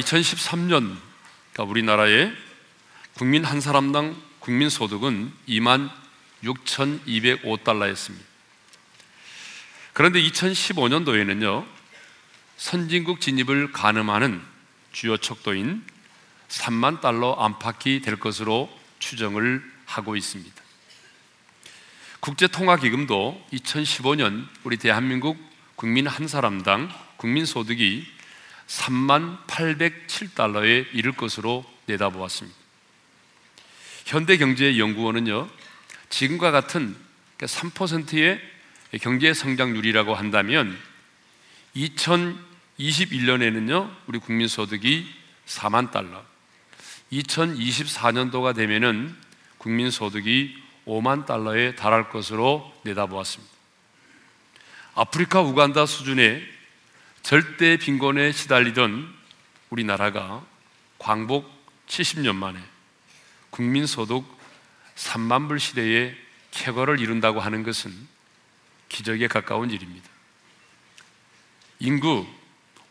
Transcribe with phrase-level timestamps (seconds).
[0.00, 0.96] 2013년
[1.52, 2.32] 그러니까 우리나라의
[3.14, 5.90] 국민 한 사람당 국민 소득은 2만
[6.44, 8.20] 6,205달러였습니다.
[9.92, 11.66] 그런데 2015년도에는요,
[12.56, 14.40] 선진국 진입을 가늠하는
[14.92, 15.84] 주요 척도인
[16.48, 20.54] 3만 달러 안팎이 될 것으로 추정을 하고 있습니다.
[22.20, 25.36] 국제통화기금도 2015년 우리 대한민국
[25.76, 28.06] 국민 한 사람당 국민 소득이
[28.68, 32.58] 3만 807달러에 이를 것으로 내다보았습니다.
[34.04, 35.48] 현대경제연구원은요,
[36.10, 36.94] 지금과 같은
[37.38, 38.40] 3%의
[39.00, 40.78] 경제 성장률이라고 한다면
[41.76, 45.06] 2021년에는요, 우리 국민 소득이
[45.46, 46.22] 4만 달러,
[47.12, 49.16] 2024년도가 되면은
[49.56, 53.52] 국민 소득이 5만 달러에 달할 것으로 내다보았습니다.
[54.94, 56.57] 아프리카 우간다 수준의
[57.28, 59.06] 절대 빈곤에 시달리던
[59.68, 60.42] 우리나라가
[60.98, 61.46] 광복
[61.86, 62.58] 70년 만에
[63.50, 64.24] 국민 소득
[64.96, 66.16] 3만 불 시대에
[66.52, 67.92] 쾌거를 이룬다고 하는 것은
[68.88, 70.08] 기적에 가까운 일입니다.
[71.80, 72.26] 인구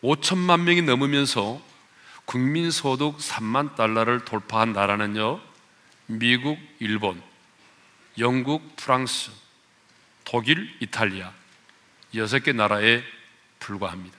[0.04, 1.60] 5천만 명이 넘으면서
[2.26, 5.42] 국민 소득 3만 달러를 돌파한 나라는요,
[6.06, 7.20] 미국, 일본,
[8.20, 9.32] 영국, 프랑스,
[10.26, 11.34] 독일, 이탈리아
[12.14, 13.02] 여섯 개 나라에
[13.58, 14.17] 불과합니다.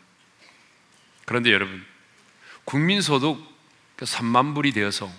[1.28, 1.84] 그런데 여러분,
[2.64, 3.38] 국민소득
[3.98, 5.12] 3만 불이 되어서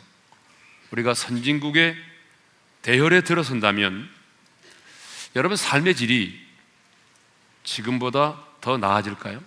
[0.89, 1.95] 우리가 선진국의
[2.81, 4.09] 대열에 들어선다면
[5.35, 6.47] 여러분 삶의 질이
[7.63, 9.39] 지금보다 더 나아질까요?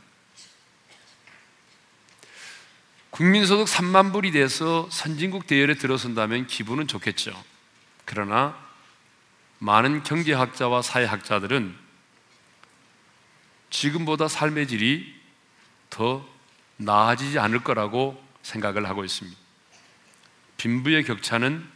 [3.11, 7.33] 국민소득 3만 불이 돼서 선진국 대열에 들어선다면 기분은 좋겠죠.
[8.05, 8.57] 그러나
[9.59, 11.77] 많은 경제학자와 사회학자들은
[13.71, 15.13] 지금보다 삶의 질이
[15.91, 16.32] 더
[16.85, 19.37] 나아지지 않을 거라고 생각을 하고 있습니다.
[20.57, 21.67] 빈부의 격차는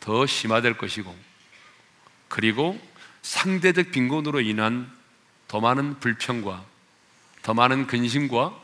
[0.00, 1.14] 더 심화될 것이고,
[2.28, 2.80] 그리고
[3.22, 4.90] 상대적 빈곤으로 인한
[5.48, 6.64] 더 많은 불평과
[7.42, 8.54] 더 많은 근심과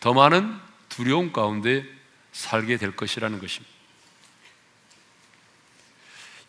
[0.00, 0.58] 더 많은
[0.88, 1.84] 두려움 가운데
[2.32, 3.74] 살게 될 것이라는 것입니다.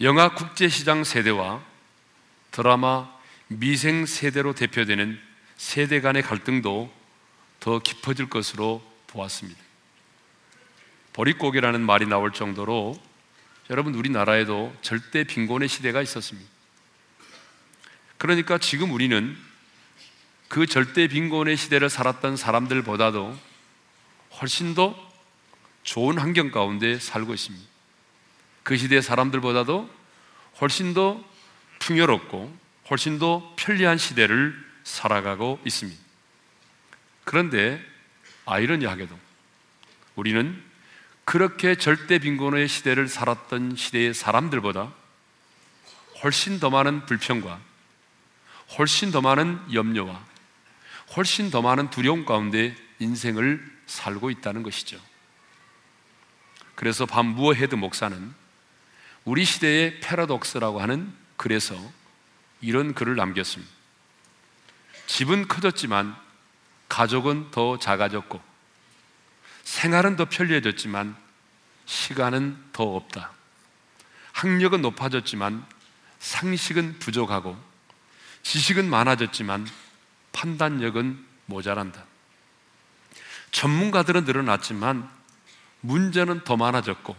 [0.01, 1.63] 영화 국제시장 세대와
[2.51, 3.09] 드라마
[3.47, 5.19] 미생 세대로 대표되는
[5.57, 6.96] 세대 간의 갈등도
[7.59, 9.59] 더 깊어질 것으로 보았습니다.
[11.13, 12.99] 보릿고개라는 말이 나올 정도로
[13.69, 16.49] 여러분 우리나라에도 절대 빈곤의 시대가 있었습니다.
[18.17, 19.35] 그러니까 지금 우리는
[20.47, 23.37] 그 절대 빈곤의 시대를 살았던 사람들보다도
[24.39, 24.95] 훨씬 더
[25.83, 27.65] 좋은 환경 가운데 살고 있습니다.
[28.63, 29.89] 그 시대 사람들보다도
[30.61, 31.23] 훨씬 더
[31.79, 32.55] 풍요롭고
[32.89, 36.06] 훨씬 더 편리한 시대를 살아가고 있습니다.
[37.27, 37.85] 그런데
[38.45, 39.13] 아이러니하게도
[40.15, 40.63] 우리는
[41.25, 44.93] 그렇게 절대 빈곤의 시대를 살았던 시대의 사람들보다
[46.23, 47.59] 훨씬 더 많은 불평과
[48.77, 50.25] 훨씬 더 많은 염려와
[51.17, 54.97] 훨씬 더 많은 두려움 가운데 인생을 살고 있다는 것이죠.
[56.75, 58.33] 그래서 밥 무어헤드 목사는
[59.25, 61.75] 우리 시대의 패러독스라고 하는 글에서
[62.61, 63.69] 이런 글을 남겼습니다.
[65.07, 66.26] 집은 커졌지만
[66.89, 68.41] 가족은 더 작아졌고
[69.63, 71.15] 생활은 더 편리해졌지만
[71.85, 73.31] 시간은 더 없다.
[74.33, 75.65] 학력은 높아졌지만
[76.19, 77.57] 상식은 부족하고
[78.43, 79.67] 지식은 많아졌지만
[80.31, 82.05] 판단력은 모자란다.
[83.51, 85.09] 전문가들은 늘어났지만
[85.81, 87.15] 문제는 더 많아졌고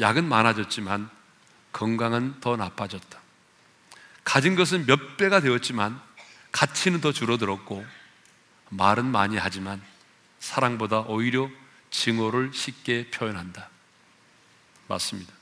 [0.00, 1.08] 약은 많아졌지만
[1.72, 3.18] 건강은 더 나빠졌다.
[4.24, 6.00] 가진 것은 몇 배가 되었지만
[6.52, 7.84] 가치는 더 줄어들었고
[8.70, 9.82] 말은 많이 하지만
[10.40, 11.48] 사랑보다 오히려
[11.90, 13.70] 증오를 쉽게 표현한다.
[14.88, 15.32] 맞습니다.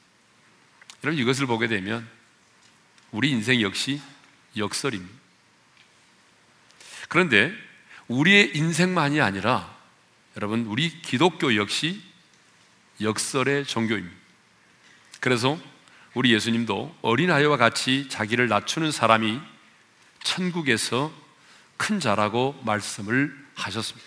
[1.03, 2.09] 여러분 이것을 보게 되면
[3.11, 4.01] 우리 인생 역시
[4.57, 5.15] 역설입니다.
[7.09, 7.53] 그런데
[8.09, 9.75] 우리의 인생만이 아니라
[10.37, 12.03] 여러분 우리 기독교 역시
[13.01, 14.17] 역설의 종교입니다.
[15.21, 15.59] 그래서
[16.15, 19.41] 우리 예수님도 어린아이와 같이 자기를 낮추는 사람이
[20.23, 21.13] 천국에서
[21.77, 24.07] 큰 자라고 말씀을 하셨습니다.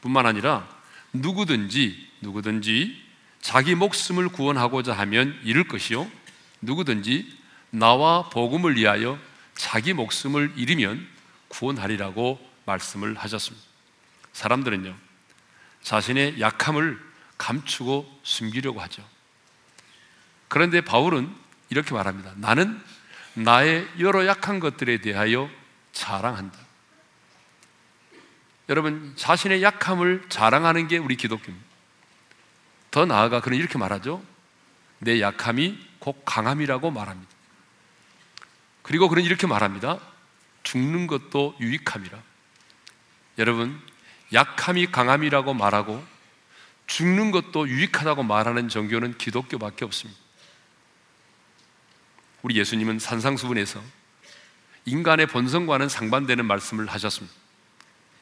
[0.00, 0.68] 뿐만 아니라
[1.12, 3.02] 누구든지 누구든지
[3.40, 6.10] 자기 목숨을 구원하고자 하면 잃을 것이요
[6.60, 7.38] 누구든지
[7.70, 9.18] 나와 복음을 위하여
[9.54, 11.06] 자기 목숨을 잃으면
[11.48, 13.66] 구원하리라고 말씀을 하셨습니다.
[14.32, 14.94] 사람들은요
[15.82, 16.98] 자신의 약함을
[17.38, 19.02] 감추고 숨기려고 하죠.
[20.48, 21.32] 그런데 바울은
[21.70, 22.32] 이렇게 말합니다.
[22.36, 22.80] 나는
[23.34, 25.48] 나의 여러 약한 것들에 대하여
[25.98, 26.56] 자랑한다.
[28.68, 31.66] 여러분 자신의 약함을 자랑하는 게 우리 기독교입니다.
[32.92, 34.22] 더 나아가 그는 이렇게 말하죠.
[35.00, 37.32] 내 약함이 곧 강함이라고 말합니다.
[38.82, 39.98] 그리고 그는 이렇게 말합니다.
[40.62, 42.18] 죽는 것도 유익함이라.
[43.38, 43.80] 여러분,
[44.32, 46.04] 약함이 강함이라고 말하고
[46.86, 50.20] 죽는 것도 유익하다고 말하는 종교는 기독교밖에 없습니다.
[52.42, 53.97] 우리 예수님은 산상수훈에서
[54.88, 57.34] 인간의 본성과는 상반되는 말씀을 하셨습니다.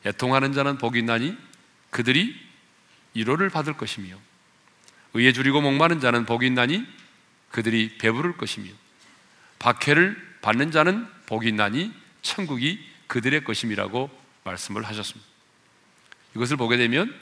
[0.04, 1.36] 애통하는 자는 복이 있나니
[1.90, 2.34] 그들이
[3.14, 4.16] 위로를 받을 것이며
[5.14, 6.86] 의에 줄이고 목마른 자는 복이 있나니
[7.50, 8.70] 그들이 배부를 것이며
[9.58, 11.92] 박해를 받는 자는 복이 있나니
[12.22, 14.10] 천국이 그들의 것임이라고
[14.44, 15.26] 말씀을 하셨습니다.
[16.34, 17.14] 이것을 보게 되면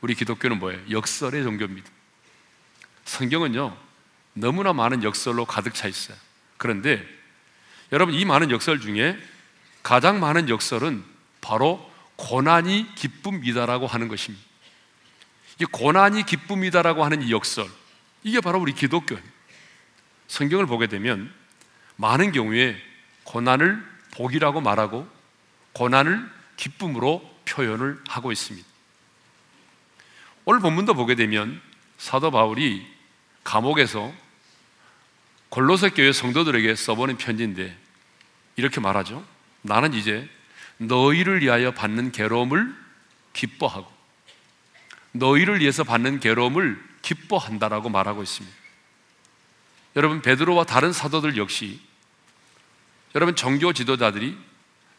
[0.00, 0.80] 우리 기독교는 뭐예요?
[0.90, 1.88] 역설의 종교입니다.
[3.04, 3.76] 성경은요,
[4.34, 6.16] 너무나 많은 역설로 가득 차 있어요.
[6.56, 7.06] 그런데
[7.92, 9.18] 여러분, 이 많은 역설 중에
[9.82, 11.02] 가장 많은 역설은
[11.40, 14.44] 바로 고난이 기쁨이다라고 하는 것입니다.
[15.60, 17.66] 이 고난이 기쁨이다라고 하는 이 역설,
[18.22, 19.22] 이게 바로 우리 기독교예요.
[20.28, 21.32] 성경을 보게 되면
[21.96, 22.80] 많은 경우에
[23.24, 25.08] 고난을 복이라고 말하고
[25.72, 28.66] 고난을 기쁨으로 표현을 하고 있습니다.
[30.44, 31.60] 오늘 본문도 보게 되면
[31.98, 32.86] 사도 바울이
[33.44, 34.12] 감옥에서
[35.50, 37.76] 골로새 교회 성도들에게 써보는 편지인데
[38.56, 39.24] 이렇게 말하죠.
[39.62, 40.28] 나는 이제
[40.78, 42.74] 너희를 위하여 받는 괴로움을
[43.32, 43.90] 기뻐하고
[45.12, 48.56] 너희를 위해서 받는 괴로움을 기뻐한다라고 말하고 있습니다.
[49.96, 51.80] 여러분 베드로와 다른 사도들 역시
[53.14, 54.38] 여러분 종교 지도자들이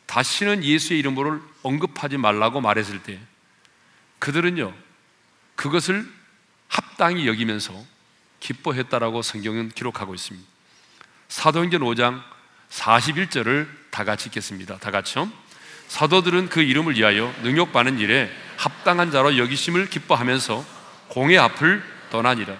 [0.05, 3.19] 다시는 예수의 이름으로 언급하지 말라고 말했을 때
[4.19, 4.73] 그들은요
[5.55, 6.11] 그것을
[6.67, 7.73] 합당히 여기면서
[8.41, 10.45] 기뻐했다라고 성경은 기록하고 있습니다.
[11.29, 12.21] 사도행전 5장
[12.69, 14.77] 41절을 다 같이 읽겠습니다.
[14.79, 15.31] 다 같이요.
[15.87, 20.65] 사도들은 그 이름을 위하여 능욕받는 일에 합당한 자로 여기심을 기뻐하면서
[21.07, 22.55] 공의 앞을 떠나니라.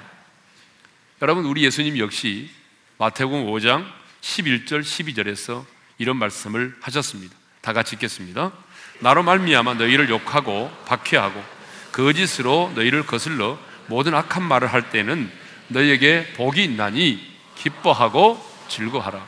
[1.22, 2.50] 여러분 우리 예수님 역시
[2.98, 3.86] 마태복음 5장
[4.22, 5.66] 11절 12절에서
[5.98, 7.36] 이런 말씀을 하셨습니다.
[7.62, 8.52] 다 같이 읽겠습니다.
[9.00, 11.44] 나로 말미암아 너희를 욕하고 박해하고
[11.92, 15.32] 거짓으로 너희를 거슬러 모든 악한 말을 할 때는
[15.72, 17.20] 너희에게 복이 있나니
[17.56, 19.28] 기뻐하고 즐거하라.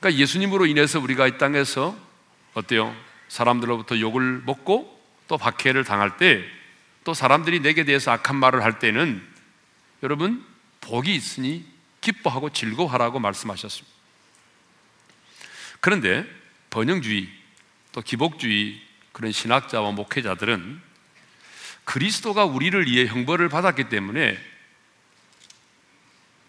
[0.00, 1.96] 그러니까 예수님으로 인해서 우리가 이 땅에서
[2.54, 2.94] 어때요?
[3.28, 4.98] 사람들로부터 욕을 먹고
[5.28, 6.60] 또 박해를 당할 때
[7.04, 9.26] 또 사람들이 내게 대해서 악한 말을 할 때는
[10.02, 10.44] 여러분
[10.80, 11.64] 복이 있으니
[12.00, 13.90] 기뻐하고 즐거워하라고 말씀하셨습니다.
[15.80, 16.26] 그런데
[16.70, 17.28] 번영주의
[17.92, 18.80] 또 기복주의
[19.12, 20.80] 그런 신학자와 목회자들은
[21.84, 24.38] 그리스도가 우리를 위해 형벌을 받았기 때문에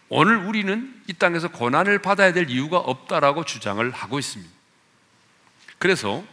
[0.09, 4.51] 오늘 우리는 이 땅에서 고난을 받아야 될 이유가 없다라고 주장을 하고 있습니다.
[5.77, 6.23] 그래서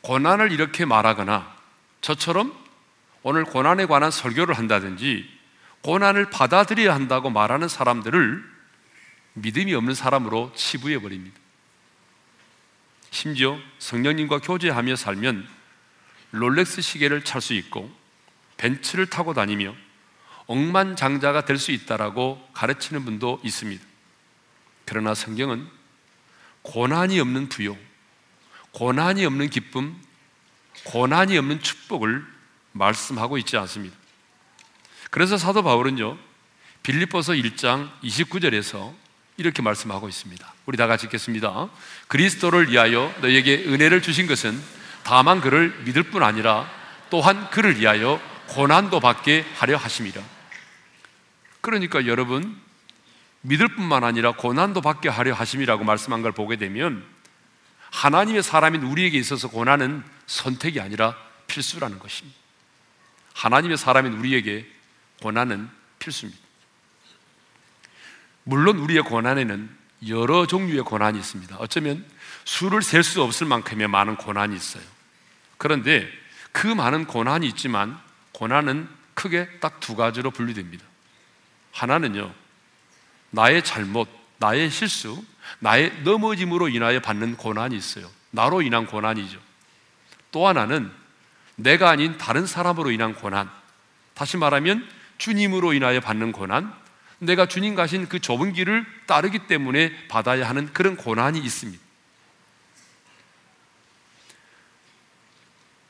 [0.00, 1.54] 고난을 이렇게 말하거나
[2.00, 2.52] 저처럼
[3.22, 5.30] 오늘 고난에 관한 설교를 한다든지
[5.82, 8.44] 고난을 받아들여야 한다고 말하는 사람들을
[9.34, 11.38] 믿음이 없는 사람으로 치부해 버립니다.
[13.10, 15.48] 심지어 성령님과 교제하며 살면
[16.32, 17.94] 롤렉스 시계를 찰 수 있고
[18.56, 19.74] 벤츠를 타고 다니며
[20.46, 23.82] 억만장자가 될 수 있다라고 가르치는 분도 있습니다.
[24.84, 25.66] 그러나 성경은
[26.62, 27.76] 고난이 없는 부요,
[28.72, 29.96] 고난이 없는 기쁨,
[30.84, 32.24] 고난이 없는 축복을
[32.72, 33.96] 말씀하고 있지 않습니다.
[35.10, 36.18] 그래서 사도 바울은요,
[36.82, 38.92] 빌립보서 1장 29절에서
[39.36, 40.54] 이렇게 말씀하고 있습니다.
[40.66, 41.68] 우리 다 같이 읽겠습니다.
[42.08, 44.60] 그리스도를 위하여 너에게 은혜를 주신 것은
[45.02, 46.70] 다만 그를 믿을 뿐 아니라
[47.10, 50.22] 또한 그를 위하여 고난도 받게 하려 하심이라.
[51.60, 52.60] 그러니까 여러분
[53.40, 57.04] 믿을 뿐만 아니라 고난도 받게 하려 하심이라고 말씀한 걸 보게 되면
[57.90, 62.38] 하나님의 사람인 우리에게 있어서 고난은 선택이 아니라 필수라는 것입니다.
[63.34, 64.66] 하나님의 사람인 우리에게
[65.22, 66.42] 고난은 필수입니다.
[68.44, 71.56] 물론 우리의 고난에는 여러 종류의 고난이 있습니다.
[71.58, 72.04] 어쩌면
[72.44, 74.82] 수를 셀 수 없을 만큼의 많은 고난이 있어요.
[75.56, 76.08] 그런데
[76.52, 77.98] 그 많은 고난이 있지만
[78.34, 80.84] 고난은 크게 딱 두 가지로 분류됩니다.
[81.72, 82.32] 하나는요,
[83.30, 85.22] 나의 잘못, 나의 실수,
[85.60, 88.10] 나의 넘어짐으로 인하여 받는 고난이 있어요.
[88.30, 89.38] 나로 인한 고난이죠.
[90.32, 90.90] 또 하나는
[91.56, 93.50] 내가 아닌 다른 사람으로 인한 고난.
[94.14, 94.88] 다시 말하면
[95.18, 96.74] 주님으로 인하여 받는 고난,
[97.18, 101.83] 내가 주님 가신 그 좁은 길을 따르기 때문에 받아야 하는 그런 고난이 있습니다.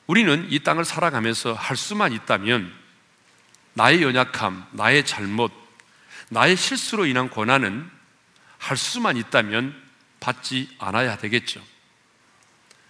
[0.06, 2.72] 우리는 이 땅을 살아가면서 할 수만 있다면
[3.72, 5.52] 나의 연약함, 나의 잘못,
[6.28, 7.88] 나의 실수로 인한 고난은
[8.58, 9.74] 할 수만 있다면
[10.20, 11.62] 받지 않아야 되겠죠.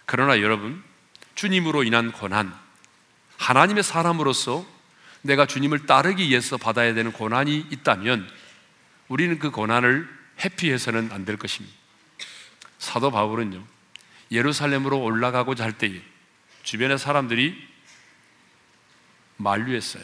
[0.05, 0.83] 그러나 여러분,
[1.35, 2.53] 주님으로 인한 고난,
[3.37, 4.65] 하나님의 사람으로서
[5.21, 8.29] 내가 주님을 따르기 위해서 받아야 되는 고난이 있다면
[9.07, 10.07] 우리는 그 고난을
[10.43, 11.75] 회피해서는 안 될 것입니다.
[12.77, 13.63] 사도 바울은요,
[14.31, 16.01] 예루살렘으로 올라가고자 할 때에
[16.65, 17.55] 주변의 사람들이
[19.37, 20.03] 만류했어요.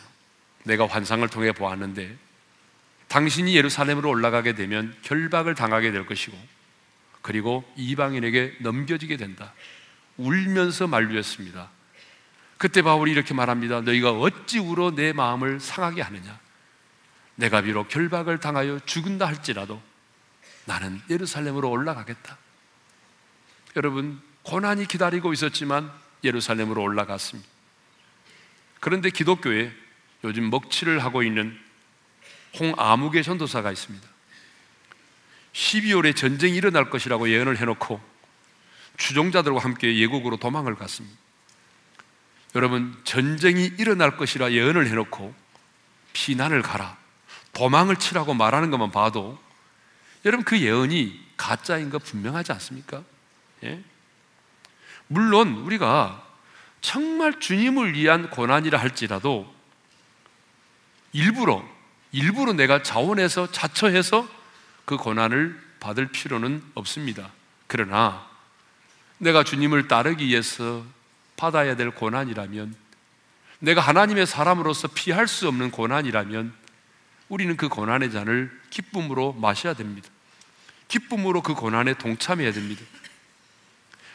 [0.64, 2.16] 내가 환상을 통해 보았는데
[3.08, 6.38] 당신이 예루살렘으로 올라가게 되면 결박을 당하게 될 것이고
[7.22, 9.54] 그리고 이방인에게 넘겨지게 된다.
[10.18, 11.70] 울면서 만류했습니다.
[12.58, 13.82] 그때 바울이 이렇게 말합니다.
[13.82, 16.40] 너희가 어찌 울어 내 마음을 상하게 하느냐?
[17.36, 19.82] 내가 비록 결박을 당하여 죽은다 할지라도
[20.66, 22.38] 나는 예루살렘으로 올라가겠다.
[23.76, 25.92] 여러분, 고난이 기다리고 있었지만
[26.24, 27.50] 예루살렘으로 올라갔습니다.
[28.80, 29.72] 그런데 기독교에
[30.24, 31.58] 요즘 먹칠을 하고 있는
[32.60, 34.08] 홍아무개 전도사가 있습니다.
[35.54, 38.02] 12월에 전쟁이 일어날 것이라고 예언을 해놓고
[38.98, 41.18] 추종자들과 함께 예국으로 도망을 갔습니다.
[42.56, 45.34] 여러분, 전쟁이 일어날 것이라 예언을 해놓고
[46.14, 46.98] 피난을 가라,
[47.54, 49.42] 도망을 치라고 말하는 것만 봐도
[50.26, 53.04] 여러분 그 예언이 가짜인 거 분명하지 않습니까?
[53.64, 53.84] 예?
[55.12, 56.26] 물론 우리가
[56.80, 59.54] 정말 주님을 위한 고난이라 할지라도
[61.12, 61.68] 일부러
[62.14, 64.26] 일부러 내가 자원해서 자처해서
[64.86, 67.30] 그 고난을 받을 필요는 없습니다.
[67.68, 68.26] 그러나
[69.18, 70.86] 내가 주님을 따르기 위해서
[71.36, 72.74] 받아야 될 고난이라면
[73.60, 76.54] 내가 하나님의 사람으로서 피할 수 없는 고난이라면
[77.28, 80.08] 우리는 그 고난의 잔을 기쁨으로 마셔야 됩니다.
[80.88, 82.82] 기쁨으로 그 고난에 동참해야 됩니다.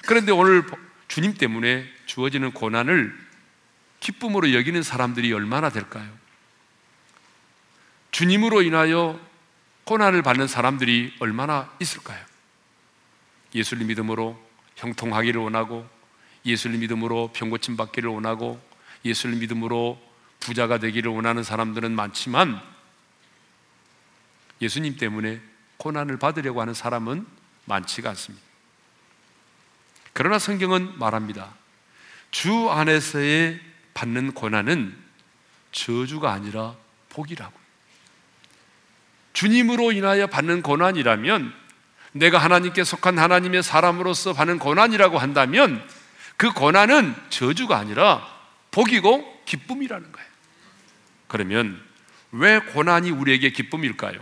[0.07, 0.65] 그런데 오늘
[1.08, 3.16] 주님 때문에 주어지는 고난을
[4.00, 6.10] 기쁨으로 여기는 사람들이 얼마나 될까요?
[8.10, 9.20] 주님으로 인하여
[9.84, 12.25] 고난을 받는 사람들이 얼마나 있을까요?
[13.54, 14.42] 예수를 믿음으로
[14.76, 15.88] 형통하기를 원하고
[16.44, 18.60] 예수를 믿음으로 병고침 받기를 원하고
[19.04, 20.00] 예수를 믿음으로
[20.40, 22.60] 부자가 되기를 원하는 사람들은 많지만
[24.60, 25.40] 예수님 때문에
[25.76, 27.26] 고난을 받으려고 하는 사람은
[27.66, 28.46] 많지가 않습니다.
[30.16, 31.52] 그러나 성경은 말합니다.
[32.30, 33.61] 주 안에서의
[33.92, 34.96] 받는 고난은
[35.73, 36.75] 저주가 아니라
[37.11, 37.52] 복이라고.
[39.35, 41.52] 주님으로 인하여 받는 고난이라면
[42.12, 45.87] 내가 하나님께 속한 하나님의 사람으로서 받는 고난이라고 한다면
[46.38, 48.26] 그 고난은 저주가 아니라
[48.70, 50.28] 복이고 기쁨이라는 거예요.
[51.28, 51.78] 그러면
[52.32, 54.18] 왜 고난이 우리에게 기쁨일까요?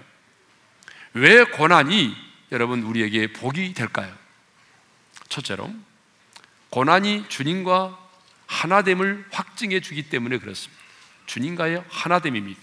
[1.12, 2.16] 왜 고난이
[2.50, 4.23] 여러분 우리에게 복이 될까요?
[5.34, 5.72] 첫째로
[6.70, 7.98] 고난이 주님과
[8.46, 10.82] 하나됨을 확증해 주기 때문에 그렇습니다.
[11.26, 12.60] 주님과의 하나됨입니다.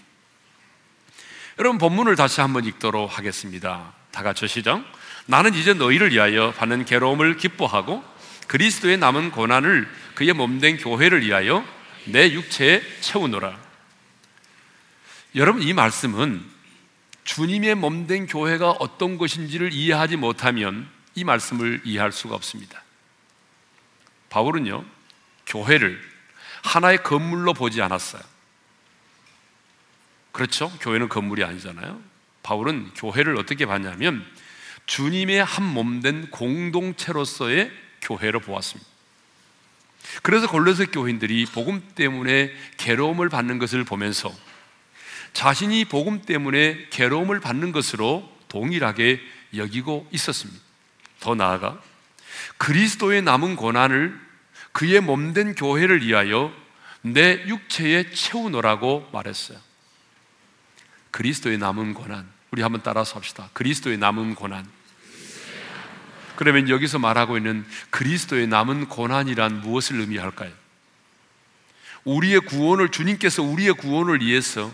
[1.58, 3.92] 여러분 본문을 다시 한번 읽도록 하겠습니다.
[4.10, 4.82] 다 같이 시작.
[5.26, 8.02] 나는 이제 너희를 위하여 받는 괴로움을 기뻐하고
[8.48, 11.64] 그리스도의 남은 고난을 그의 몸된 교회를 위하여
[12.06, 13.58] 내 육체에 채우노라.
[15.34, 16.42] 여러분 이 말씀은
[17.24, 22.82] 주님의 몸된 교회가 어떤 것인지를 이해하지 못하면 이 말씀을 이해할 수가 없습니다.
[24.30, 24.84] 바울은요,
[25.46, 26.00] 교회를
[26.62, 28.22] 하나의 건물로 보지 않았어요.
[30.32, 30.70] 그렇죠?
[30.80, 32.00] 교회는 건물이 아니잖아요.
[32.42, 34.24] 바울은 교회를 어떻게 봤냐면
[34.86, 38.90] 주님의 한 몸 된 공동체로서의 교회로 보았습니다.
[40.22, 44.34] 그래서 골로새 교인들이 복음 때문에 괴로움을 받는 것을 보면서
[45.32, 49.20] 자신이 복음 때문에 괴로움을 받는 것으로 동일하게
[49.56, 50.60] 여기고 있었습니다.
[51.22, 51.80] 더 나아가
[52.58, 54.20] 그리스도의 남은 고난을
[54.72, 56.52] 그의 몸된 교회를 위하여
[57.02, 59.58] 내 육체에 채우노라고 말했어요.
[61.10, 62.28] 그리스도의 남은 고난.
[62.50, 63.50] 우리 한번 따라서 합시다.
[63.52, 64.66] 그리스도의 남은 고난.
[66.36, 70.52] 그러면 여기서 말하고 있는 그리스도의 남은 고난이란 무엇을 의미할까요?
[72.04, 74.72] 우리의 구원을 주님께서 우리의 구원을 위해서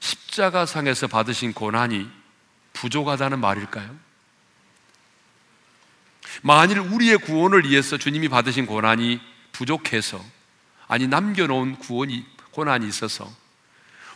[0.00, 2.10] 십자가상에서 받으신 고난이
[2.74, 4.09] 부족하다는 말일까요?
[6.42, 9.20] 만일 우리의 구원을 위해서 주님이 받으신 고난이
[9.52, 10.24] 부족해서
[10.88, 13.30] 아니 남겨놓은 구원이 고난이 있어서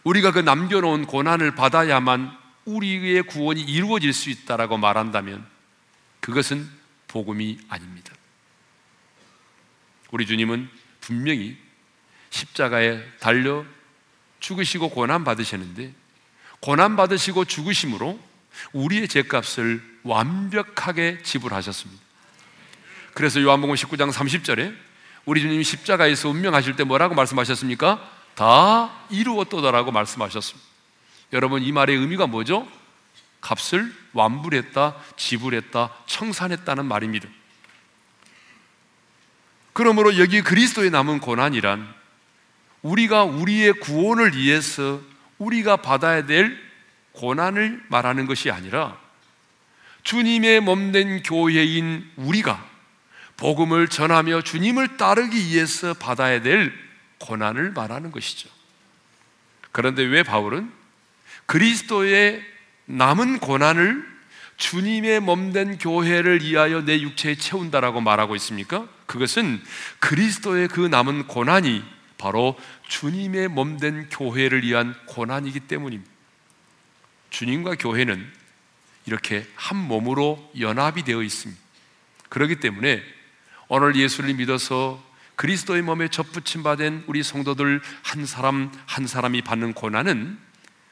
[0.04, 5.46] 우리가 그 남겨놓은 고난을 받아야만 우리의 구원이 이루어질 수 있다라고 말한다면
[6.20, 6.68] 그것은
[7.08, 8.12] 복음이 아닙니다.
[10.10, 10.68] 우리 주님은
[11.00, 11.56] 분명히
[12.30, 13.64] 십자가에 달려
[14.40, 15.92] 죽으시고 고난 받으셨는데
[16.60, 18.18] 고난 받으시고 죽으심으로
[18.72, 22.03] 우리의 죄값을 완벽하게 지불하셨습니다.
[23.14, 24.74] 그래서 요한복음 19장 30절에
[25.24, 28.10] 우리 주님이 십자가에서 운명하실 때 뭐라고 말씀하셨습니까?
[28.34, 30.68] 다 이루었도다라고 말씀하셨습니다.
[31.32, 32.68] 여러분 이 말의 의미가 뭐죠?
[33.40, 37.28] 값을 완불했다, 지불했다, 청산했다는 말입니다.
[39.72, 41.94] 그러므로 여기 그리스도의 남은 고난이란
[42.82, 45.00] 우리가 우리의 구원을 위해서
[45.38, 46.58] 우리가 받아야 될
[47.12, 48.98] 고난을 말하는 것이 아니라
[50.02, 52.73] 주님의 몸된 교회인 우리가
[53.36, 56.72] 복음을 전하며 주님을 따르기 위해서 받아야 될
[57.18, 58.48] 고난을 말하는 것이죠.
[59.72, 60.70] 그런데 왜 바울은
[61.46, 62.44] 그리스도의
[62.86, 64.14] 남은 고난을
[64.56, 68.88] 주님의 몸된 교회를 위하여 내 육체에 채운다라고 말하고 있습니까?
[69.06, 69.60] 그것은
[69.98, 71.84] 그리스도의 그 남은 고난이
[72.18, 72.56] 바로
[72.88, 76.10] 주님의 몸된 교회를 위한 고난이기 때문입니다.
[77.30, 78.24] 주님과 교회는
[79.06, 81.60] 이렇게 한 몸으로 연합이 되어 있습니다.
[82.28, 83.02] 그렇기 때문에
[83.68, 85.02] 오늘 예수를 믿어서
[85.36, 90.38] 그리스도의 몸에 접붙임 받은 우리 성도들 한 사람 한 사람이 받는 고난은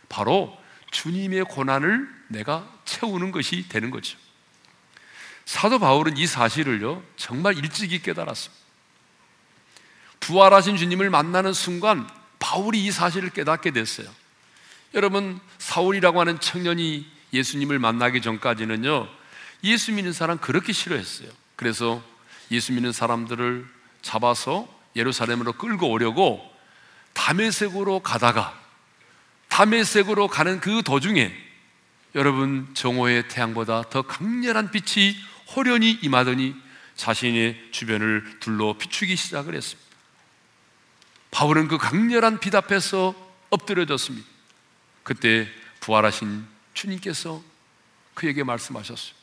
[0.08, 0.56] 바로
[0.90, 4.18] 주님의 고난을 내가 채우는 것이 되는 거죠.
[5.44, 8.62] 사도 바울은 이 사실을요, 정말 일찍이 깨달았습니다.
[10.20, 14.08] 부활하신 주님을 만나는 순간 바울이 이 사실을 깨닫게 됐어요.
[14.94, 19.08] 여러분, 사울이라고 하는 청년이 예수님을 만나기 전까지는요,
[19.64, 21.28] 예수 믿는 사람 그렇게 싫어했어요.
[21.56, 22.02] 그래서
[22.52, 23.66] 예수 믿는 사람들을
[24.02, 26.40] 잡아서 예루살렘으로 끌고 오려고
[27.14, 28.58] 담에색으로 가다가
[29.48, 31.32] 담에색으로 가는 그 도중에
[32.14, 35.16] 여러분 정오의 태양보다 더 강렬한 빛이
[35.54, 36.54] 호련히 임하더니
[36.96, 39.90] 자신의 주변을 둘러 비추기 시작을 했습니다.
[41.30, 43.14] 바울은 그 강렬한 빛 앞에서
[43.50, 44.28] 엎드려졌습니다.
[45.02, 45.48] 그때
[45.80, 47.42] 부활하신 주님께서
[48.14, 49.21] 그에게 말씀하셨어요.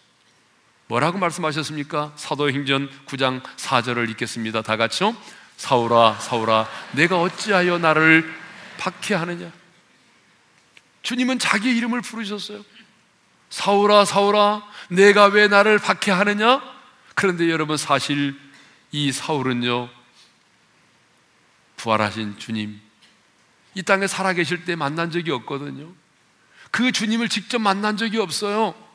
[0.89, 2.13] 뭐라고 말씀하셨습니까?
[2.15, 4.63] 사도행전 9장 4절을 읽겠습니다.
[4.63, 5.15] 다 같이요.
[5.55, 8.27] 사울아, 사울아, 내가 어찌하여 나를
[8.79, 9.51] 박해하느냐?
[11.03, 12.65] 주님은 자기 이름을 부르셨어요.
[13.51, 16.59] 사울아, 사울아, 내가 왜 나를 박해하느냐?
[17.13, 18.35] 그런데 여러분 사실
[18.91, 19.89] 이 사울은요,
[21.77, 22.81] 부활하신 주님,
[23.75, 25.91] 이 땅에 살아계실 때 만난 적이 없거든요.
[26.71, 28.88] 그 주님을 직접 만난 적이 없어요.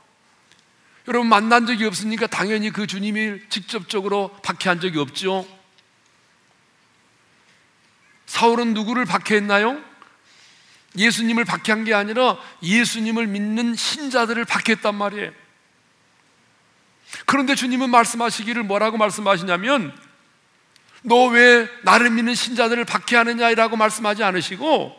[1.09, 5.47] 여러분 만난 적이 없으니까 당연히 그 주님을 직접적으로 박해한 적이 없죠.
[8.27, 9.83] 사울은 누구를 박해했나요?
[10.97, 15.33] 예수님을 박해한 게 아니라 예수님을 믿는 신자들을 박해했단 말이에요.
[17.27, 19.97] 그런데 주님은 말씀하시기를 뭐라고 말씀하시냐면
[21.03, 24.97] 너 왜 나를 믿는 신자들을 박해하느냐라고 말씀하지 않으시고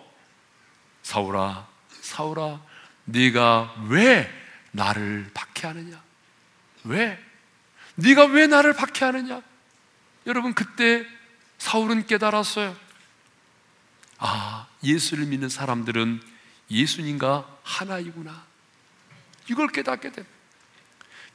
[1.01, 1.67] 사울아
[2.01, 2.61] 사울아
[3.05, 4.29] 네가 왜
[4.75, 6.01] 나를 박해하느냐?
[6.83, 7.19] 왜?
[7.95, 9.41] 네가 왜 나를 박해하느냐?
[10.27, 11.05] 여러분 그때
[11.57, 12.75] 사울은 깨달았어요.
[14.17, 16.21] 아, 예수를 믿는 사람들은
[16.69, 18.43] 예수님과 하나이구나.
[19.49, 20.35] 이걸 깨닫게 됩니다.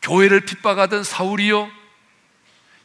[0.02, 1.70] 교회를 핍박하던 사울이요.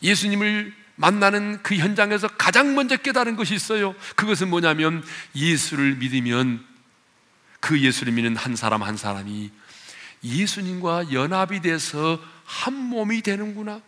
[0.02, 3.96] 예수님을 만나는 그 현장에서 가장 먼저 깨달은 것이 있어요.
[4.16, 5.04] 그것은 뭐냐면
[5.36, 6.66] 예수를 믿으면
[7.60, 9.52] 그 예수를 믿는 한 사람 한 사람이
[10.26, 13.82] 예수님과 연합이 돼서 한 몸이 되는구나.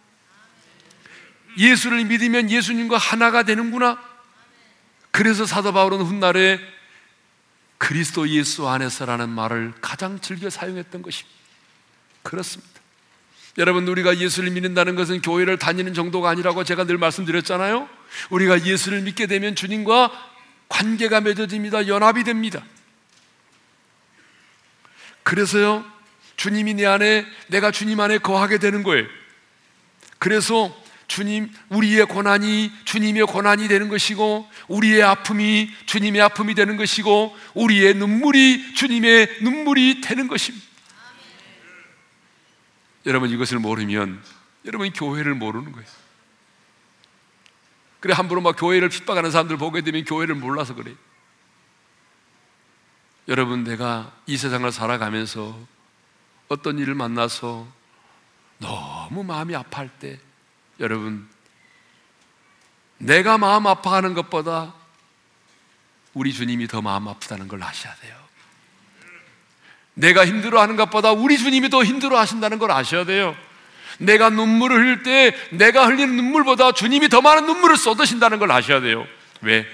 [1.58, 4.00] 예수를 믿으면 예수님과 하나가 되는구나.
[5.12, 6.60] 그래서 사도 바울은 훗날에
[7.80, 11.38] 그리스도 예수 안에서라는 말을 가장 즐겨 사용했던 것입니다.
[12.22, 12.78] 그렇습니다.
[13.58, 17.90] 여러분, 우리가 예수를 믿는다는 것은 교회를 다니는 정도가 아니라고 제가 늘 말씀드렸잖아요.
[18.30, 20.12] 우리가 예수를 믿게 되면 주님과
[20.70, 21.88] 관계가 맺어집니다.
[21.88, 22.64] 연합이 됩니다.
[25.24, 25.84] 그래서요,
[26.38, 29.06] 주님이 내 안에, 내가 주님 안에 거하게 되는 거예요.
[30.20, 30.76] 그래서
[31.08, 38.74] 주님, 우리의 고난이 주님의 고난이 되는 것이고, 우리의 아픔이 주님의 아픔이 되는 것이고, 우리의 눈물이
[38.76, 40.66] 주님의 눈물이 되는 것입니다.
[43.08, 44.22] 여러분 이것을 모르면
[44.66, 45.88] 여러분 교회를 모르는 거예요.
[48.02, 50.96] 그래 함부로 막 교회를 핍박하는 사람들 보게 되면 교회를 몰라서 그래요.
[53.30, 55.58] 여러분 내가 이 세상을 살아가면서
[56.48, 57.68] 어떤 일을 만나서
[58.60, 60.20] 너무 마음이 아파할 때
[60.80, 61.28] 여러분
[62.98, 64.74] 내가 마음 아파하는 것보다
[66.14, 68.16] 우리 주님이 더 마음 아프다는 걸 아셔야 돼요.
[69.94, 73.36] 내가 힘들어하는 것보다 우리 주님이 더 힘들어하신다는 걸 아셔야 돼요.
[74.00, 79.08] 내가 눈물을 흘릴 때 내가 흘리는 눈물보다 주님이 더 많은 눈물을 쏟으신다는 걸 아셔야 돼요.
[79.42, 79.66] 왜?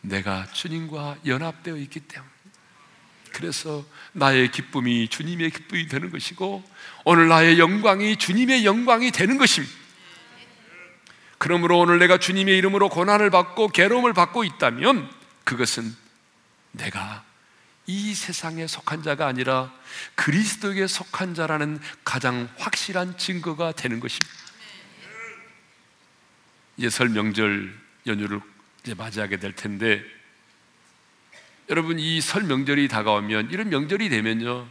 [0.00, 2.31] 내가 주님과 연합되어 있기 때문에.
[3.32, 6.62] 그래서 나의 기쁨이 주님의 기쁨이 되는 것이고
[7.04, 9.74] 오늘 나의 영광이 주님의 영광이 되는 것입니다.
[11.38, 15.10] 그러므로 오늘 내가 주님의 이름으로 고난을 받고 괴로움을 받고 있다면
[15.44, 15.94] 그것은
[16.70, 17.24] 내가
[17.86, 19.72] 이 세상에 속한 자가 아니라
[20.14, 24.32] 그리스도에게 속한 자라는 가장 확실한 증거가 되는 것입니다.
[26.76, 28.40] 이제 설 명절 연휴를
[28.82, 30.02] 이제 맞이하게 될 텐데
[31.68, 34.66] 여러분 이 설 명절이 다가오면 이런 명절이 되면요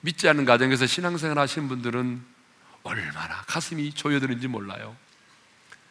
[0.00, 2.22] 믿지 않는 가정에서 신앙생활 하시는 분들은
[2.82, 4.96] 얼마나 가슴이 조여드는지 몰라요.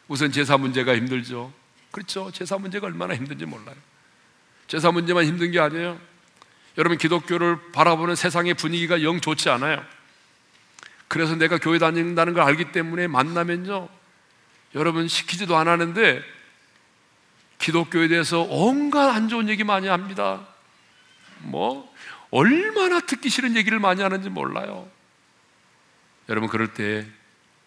[0.08, 1.52] 우선 제사 문제가 힘들죠.
[1.90, 2.30] 그렇죠.
[2.30, 3.76] 제사 문제가 얼마나 힘든지 몰라요.
[4.68, 6.00] 제사 문제만 힘든 게 아니에요.
[6.78, 9.84] 여러분 기독교를 바라보는 세상의 분위기가 영 좋지 않아요.
[11.08, 13.88] 그래서 내가 교회 다닌다는 걸 알기 때문에 만나면요.
[14.74, 16.22] 여러분 시키지도 않았는데
[17.58, 20.46] 기독교에 대해서 온갖 안 좋은 얘기 많이 합니다.
[21.38, 21.92] 뭐
[22.30, 24.88] 얼마나 듣기 싫은 얘기를 많이 하는지 몰라요.
[26.28, 27.06] 여러분 그럴 때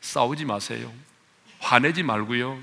[0.02, 0.92] 싸우지 마세요.
[1.60, 2.60] 화내지 말고요.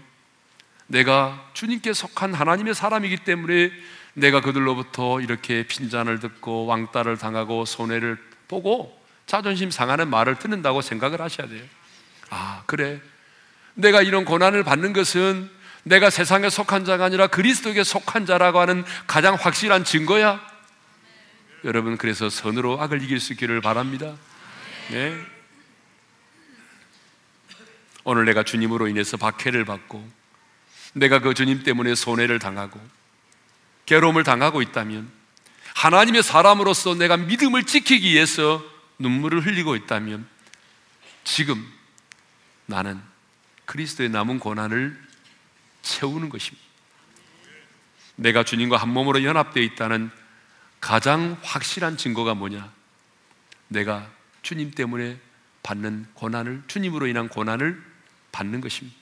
[0.87, 3.71] 내가 주님께 속한 하나님의 사람이기 때문에
[4.15, 11.49] 내가 그들로부터 이렇게 핀잔을 듣고 왕따를 당하고 손해를 보고 자존심 상하는 말을 듣는다고 생각을 하셔야
[11.49, 11.63] 돼요.
[12.31, 13.01] 아, 그래.
[13.75, 15.51] 내가 이런 고난을 받는 것은
[15.87, 20.45] 내가 세상에 속한 자가 아니라 그리스도에게 속한 자라고 하는 가장 확실한 증거야.
[21.63, 24.17] 여러분, 그래서 선으로 악을 이길 수 있기를 바랍니다.
[24.91, 25.17] 네.
[28.03, 30.09] 오늘 내가 주님으로 인해서 박해를 받고
[30.93, 32.81] 내가 그 주님 때문에 손해를 당하고
[33.87, 35.09] 괴로움을 당하고 있다면
[35.75, 38.65] 하나님의 사람으로서 내가 믿음을 지키기 위해서
[38.99, 40.27] 눈물을 흘리고 있다면
[41.23, 41.65] 지금
[42.67, 43.01] 나는
[43.67, 45.06] 그리스도의 남은 고난을
[45.87, 46.67] 채우는 것입니다.
[48.17, 50.11] 내가 주님과 한 몸으로 연합되어 있다는
[50.81, 52.73] 가장 확실한 증거가 뭐냐?
[53.69, 54.11] 내가
[54.43, 55.19] 주님 때문에
[55.63, 57.83] 받는 고난을, 주님으로 인한 고난을
[58.33, 58.97] 받는 것입니다.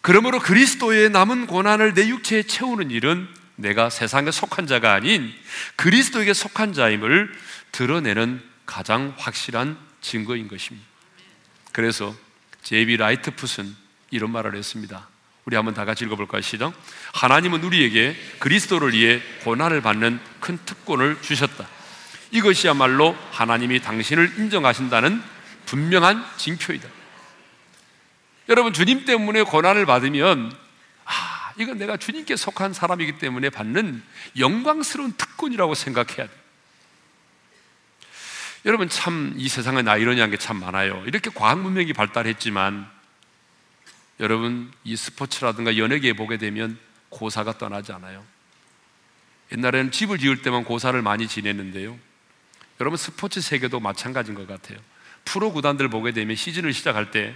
[0.00, 5.32] 그러므로 그리스도의 남은 고난을 내 육체에 채우는 일은 내가 세상에 속한 자가 아닌
[5.76, 7.32] 그리스도에게 속한 자임을
[7.72, 10.86] 드러내는 가장 확실한 증거인 것입니다.
[11.72, 12.14] 그래서
[12.62, 13.74] 제비 라이트풋은
[14.10, 15.13] 이런 말을 했습니다.
[15.44, 16.40] 우리 한번 다 같이 읽어볼까요?
[16.40, 16.72] 시작.
[17.12, 21.66] 하나님은 우리에게 그리스도를 위해 고난을 받는 큰 특권을 주셨다.
[22.30, 25.22] 이것이야말로 하나님이 당신을 인정하신다는
[25.66, 26.88] 분명한 징표이다.
[28.48, 30.52] 여러분 주님 때문에 고난을 받으면
[31.04, 34.02] 아, 이건 내가 주님께 속한 사람이기 때문에 받는
[34.38, 36.30] 영광스러운 특권이라고 생각해야 돼.
[38.66, 41.02] 여러분 참 이 세상에 나이러니한 게 참 많아요.
[41.06, 42.90] 이렇게 과학 문명이 발달했지만
[44.20, 48.24] 여러분 이 스포츠라든가 연예계에 보게 되면 고사가 떠나지 않아요.
[49.52, 51.98] 옛날에는 집을 지을 때만 고사를 많이 지냈는데요.
[52.80, 54.78] 여러분 스포츠 세계도 마찬가지인 것 같아요.
[55.24, 57.34] 프로 구단들 보게 되면 시즌을 시작할 때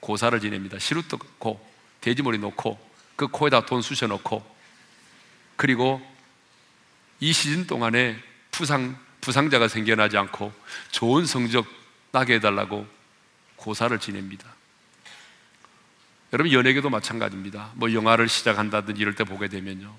[0.00, 0.78] 고사를 지냅니다.
[0.78, 1.64] 시루도 고
[2.00, 2.78] 돼지머리 놓고
[3.16, 4.44] 그 코에다 돈 쑤셔 넣고
[5.56, 6.00] 그리고
[7.20, 8.18] 이 시즌 동안에
[8.50, 10.52] 부상 부상자가 생겨나지 않고
[10.90, 11.66] 좋은 성적
[12.12, 12.86] 나게 해달라고
[13.56, 14.59] 고사를 지냅니다.
[16.32, 17.72] 여러분 연예계도 마찬가지입니다.
[17.74, 19.94] 뭐 영화를 시작한다든지 이럴 때 보게 되면요.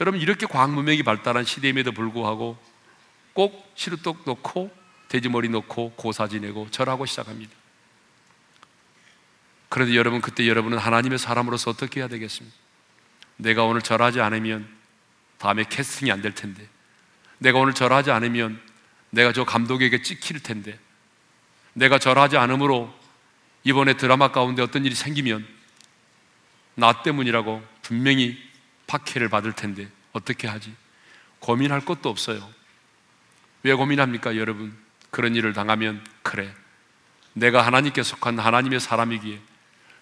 [0.00, 2.56] 여러분 이렇게 과학 문명이 발달한 시대임에도 불구하고
[3.32, 4.70] 꼭 시루떡 놓고
[5.08, 7.52] 돼지머리 놓고 고사 지내고 절하고 시작합니다.
[9.68, 12.56] 그런데 여러분 그때 여러분은 하나님의 사람으로서 어떻게 해야 되겠습니까?
[13.36, 14.68] 내가 오늘 절하지 않으면
[15.38, 16.66] 다음에 캐스팅이 안 될 텐데
[17.38, 18.60] 내가 오늘 절하지 않으면
[19.10, 20.78] 내가 저 감독에게 찍힐 텐데
[21.72, 22.94] 내가 절하지 않으므로
[23.66, 25.44] 이번에 드라마 가운데 어떤 일이 생기면
[26.76, 28.40] 나 때문이라고 분명히
[28.86, 30.72] 박해를 받을 텐데 어떻게 하지?
[31.40, 32.48] 고민할 것도 없어요.
[33.64, 34.76] 왜 고민합니까, 여러분?
[35.10, 36.54] 그런 일을 당하면 그래.
[37.32, 39.40] 내가 하나님께 속한 하나님의 사람이기에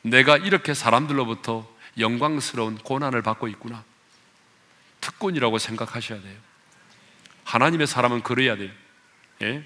[0.03, 1.67] 내가 이렇게 사람들로부터
[1.99, 3.83] 영광스러운 고난을 받고 있구나.
[5.01, 6.37] 특권이라고 생각하셔야 돼요.
[7.45, 8.71] 하나님의 사람은 그래야 돼요.
[9.41, 9.65] 예?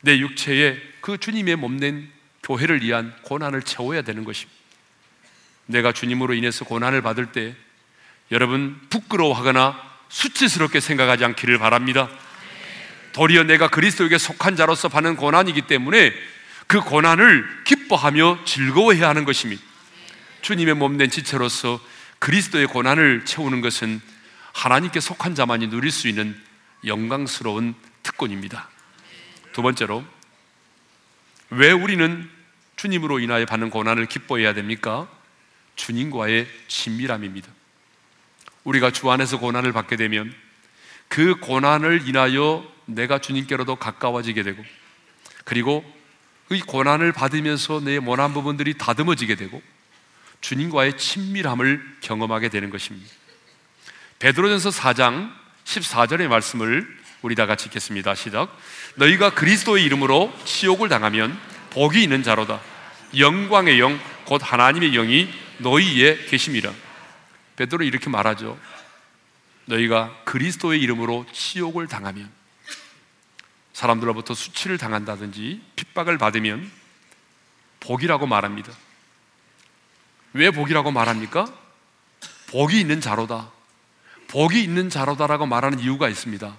[0.00, 2.10] 내 육체에 그 주님의 몸낸
[2.42, 4.60] 교회를 위한 고난을 채워야 되는 것입니다.
[5.66, 7.54] 내가 주님으로 인해서 고난을 받을 때
[8.30, 12.08] 여러분 부끄러워하거나 수치스럽게 생각하지 않기를 바랍니다.
[13.12, 16.12] 도리어 내가 그리스도에게 속한 자로서 받는 고난이기 때문에
[16.66, 19.62] 그 고난을 기뻐하며 즐거워해야 하는 것입니다.
[20.40, 21.80] 주님의 몸된 지체로서
[22.18, 24.00] 그리스도의 고난을 채우는 것은
[24.52, 26.38] 하나님께 속한 자만이 누릴 수 있는
[26.84, 28.68] 영광스러운 특권입니다.
[29.52, 30.04] 두 번째로,
[31.54, 32.30] 왜 우리는
[32.76, 35.06] 주님으로 인하여 받는 고난을 기뻐해야 됩니까?
[35.76, 37.50] 주님과의 친밀함입니다.
[38.64, 40.34] 우리가 주 안에서 고난을 받게 되면
[41.08, 44.64] 그 고난을 인하여 내가 주님께로도 가까워지게 되고
[45.44, 45.84] 그리고
[46.50, 49.62] 이 고난을 받으면서 내 모난 부분들이 다듬어지게 되고
[50.40, 53.10] 주님과의 친밀함을 경험하게 되는 것입니다.
[54.20, 55.30] 베드로전서 4장
[55.64, 58.14] 14절의 말씀을 우리 다 같이 읽겠습니다.
[58.14, 58.56] 시작.
[58.94, 61.38] 너희가 그리스도의 이름으로 치욕을 당하면
[61.70, 62.60] 복이 있는 자로다.
[63.16, 65.28] 영광의 영 곧 하나님의 영이
[65.58, 66.72] 너희에 계심이라.
[67.56, 68.58] 베드로 이렇게 말하죠.
[69.66, 72.30] 너희가 그리스도의 이름으로 치욕을 당하면
[73.72, 76.70] 사람들로부터 수치를 당한다든지 핍박을 받으면
[77.80, 78.72] 복이라고 말합니다.
[80.34, 81.52] 왜 복이라고 말합니까?
[82.48, 83.50] 복이 있는 자로다.
[84.28, 86.56] 복이 있는 자로다라고 말하는 이유가 있습니다.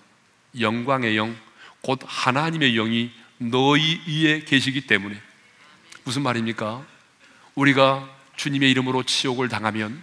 [0.59, 1.35] 영광의 영,
[1.83, 5.21] 곧 하나님의 영이 너희 위에 계시기 때문에.
[6.05, 6.83] 무슨 말입니까?
[7.55, 10.01] 우리가 주님의 이름으로 치욕을 당하면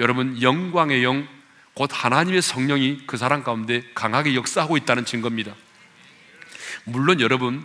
[0.00, 1.26] 여러분 영광의 영,
[1.74, 5.54] 곧 하나님의 성령이 그 사람 가운데 강하게 역사하고 있다는 증거입니다.
[6.84, 7.64] 물론 여러분,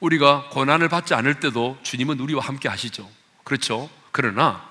[0.00, 3.10] 우리가 고난을 받지 않을 때도 주님은 우리와 함께 하시죠.
[3.44, 3.88] 그렇죠?
[4.12, 4.68] 그러나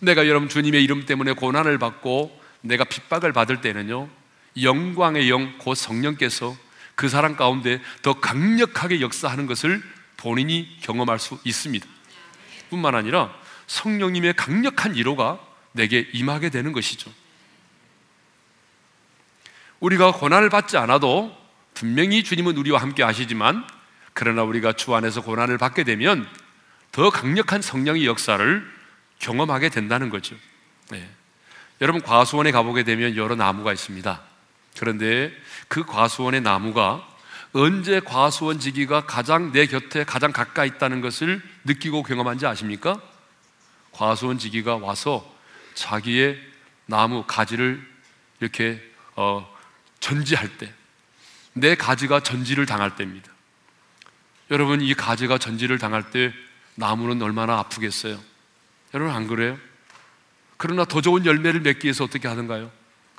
[0.00, 4.08] 내가 여러분 주님의 이름 때문에 고난을 받고 내가 핍박을 받을 때는요,
[4.62, 6.56] 영광의 영, 곧 성령께서
[7.00, 9.82] 그 사람 가운데 더 강력하게 역사하는 것을
[10.18, 11.86] 본인이 경험할 수 있습니다.
[12.68, 13.34] 뿐만 아니라
[13.68, 15.40] 성령님의 강력한 위로가
[15.72, 17.10] 내게 임하게 되는 것이죠.
[19.80, 21.34] 우리가 고난을 받지 않아도
[21.72, 23.66] 분명히 주님은 우리와 함께 하시지만
[24.12, 26.28] 그러나 우리가 주 안에서 고난을 받게 되면
[26.92, 28.70] 더 강력한 성령의 역사를
[29.20, 30.36] 경험하게 된다는 거죠.
[30.90, 31.08] 네.
[31.80, 34.29] 여러분 과수원에 가보게 되면 여러 나무가 있습니다.
[34.78, 35.32] 그런데
[35.68, 37.06] 그 과수원의 나무가
[37.52, 43.00] 언제 과수원 지기가 가장 내 곁에 가장 가까이 있다는 것을 느끼고 경험한지 아십니까?
[43.92, 45.28] 과수원 지기가 와서
[45.74, 46.40] 자기의
[46.86, 47.84] 나무 가지를
[48.40, 48.82] 이렇게
[49.16, 49.46] 어,
[49.98, 50.72] 전지할 때,
[51.52, 53.30] 내 가지가 전지를 당할 때입니다.
[54.50, 56.32] 여러분, 이 가지가 전지를 당할 때
[56.74, 58.18] 나무는 얼마나 아프겠어요?
[58.94, 59.58] 여러분, 안 그래요?
[60.56, 62.70] 그러나 더 좋은 열매를 맺기 위해서 어떻게 하던가요?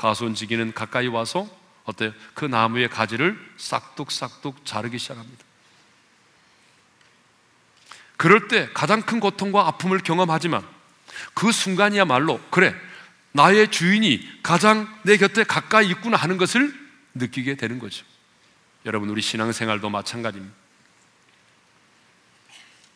[0.01, 1.47] 가수원지기는 가까이 와서
[1.83, 2.11] 어때요?
[2.33, 5.45] 그 나무의 가지를 싹둑싹둑 자르기 시작합니다.
[8.17, 10.67] 그럴 때 가장 큰 고통과 아픔을 경험하지만
[11.35, 12.75] 그 순간이야말로 그래
[13.31, 16.73] 나의 주인이 가장 내 곁에 가까이 있구나 하는 것을
[17.13, 18.05] 느끼게 되는 거죠.
[18.85, 20.55] 여러분, 우리 신앙생활도 마찬가지입니다.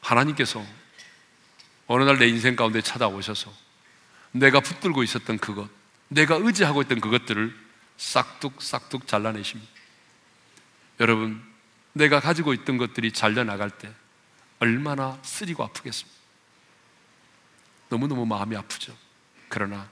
[0.02, 0.66] 하나님께서
[1.88, 3.54] 어느 날 내 인생 가운데 찾아오셔서
[4.32, 5.70] 내가 붙들고 있었던 그것,
[6.08, 7.56] 내가 의지하고 있던 그것들을
[7.98, 9.72] 싹둑싹둑 잘라내십니다.
[11.00, 11.42] 여러분,
[11.94, 13.92] 내가 가지고 있던 것들이 잘려나갈 때
[14.60, 16.16] 얼마나 쓰리고 아프겠습니까?
[17.90, 18.96] 너무너무 마음이 아프죠.
[19.48, 19.90] 그러나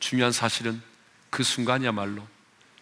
[0.00, 0.82] 중요한 사실은
[1.30, 2.26] 그 순간이야말로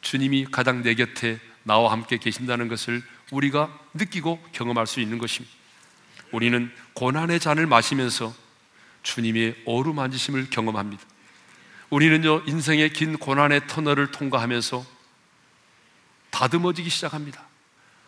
[0.00, 5.54] 주님이 가장 내 곁에 나와 함께 계신다는 것을 우리가 느끼고 경험할 수 있는 것입니다.
[6.32, 8.34] 우리는 고난의 잔을 마시면서
[9.02, 11.02] 주님의 어루만지심을 경험합니다.
[11.92, 14.82] 우리는요, 인생의 긴 고난의 터널을 통과하면서
[16.30, 17.44] 다듬어지기 시작합니다.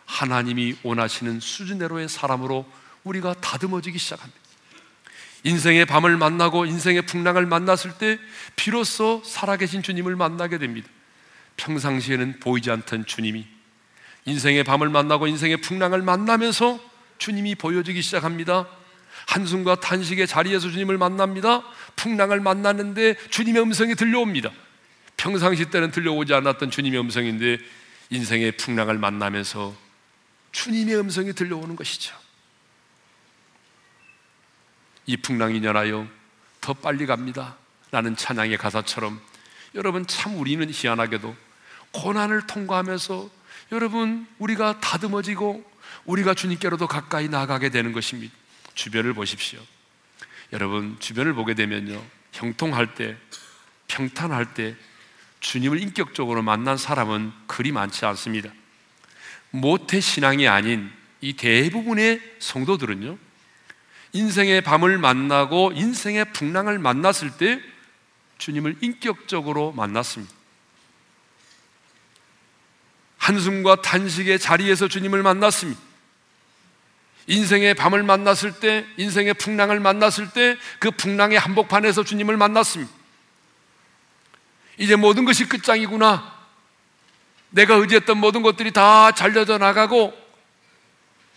[0.07, 2.65] 하나님이 원하시는 수준대로의 사람으로
[3.03, 4.39] 우리가 다듬어지기 시작합니다.
[5.43, 8.17] 인생의 밤을 만나고 인생의 풍랑을 만났을 때
[8.55, 10.89] 비로소 살아계신 주님을 만나게 됩니다.
[11.57, 13.45] 평상시에는 보이지 않던 주님이
[14.25, 16.79] 인생의 밤을 만나고 인생의 풍랑을 만나면서
[17.19, 18.67] 주님이 보여지기 시작합니다.
[19.27, 21.63] 한숨과 탄식의 자리에서 주님을 만납니다.
[21.95, 24.51] 풍랑을 만났는데 주님의 음성이 들려옵니다.
[25.17, 27.57] 평상시 때는 들려오지 않았던 주님의 음성인데
[28.09, 29.75] 인생의 풍랑을 만나면서
[30.51, 32.15] 주님의 음성이 들려오는 것이죠.
[35.05, 36.07] 이 풍랑이 년하여
[36.61, 37.57] 더 빨리 갑니다.
[37.91, 39.21] 라는 찬양의 가사처럼
[39.75, 41.35] 여러분 참 우리는 희한하게도
[41.91, 43.29] 고난을 통과하면서
[43.71, 45.63] 여러분 우리가 다듬어지고
[46.05, 48.33] 우리가 주님께로 도 가까이 나가게 되는 것입니다.
[48.73, 49.59] 주변을 보십시오.
[50.53, 53.17] 여러분 주변을 보게 되면요 형통할 때
[53.87, 54.75] 평탄할 때
[55.39, 58.49] 주님을 인격적으로 만난 사람은 그리 많지 않습니다.
[59.51, 63.17] 모태 신앙이 아닌 이 대부분의 성도들은요
[64.13, 67.61] 인생의 밤을 만나고 인생의 풍랑을 만났을 때
[68.37, 70.33] 주님을 인격적으로 만났습니다.
[73.17, 75.81] 한숨과 탄식의 자리에서 주님을 만났습니다.
[77.27, 82.91] 인생의 밤을 만났을 때, 인생의 풍랑을 만났을 때, 그 풍랑의 한복판에서 주님을 만났습니다.
[84.77, 86.35] 이제 모든 것이 끝장이구나.
[87.49, 90.13] 내가 의지했던 모든 것들이 다 잘려져 나가고,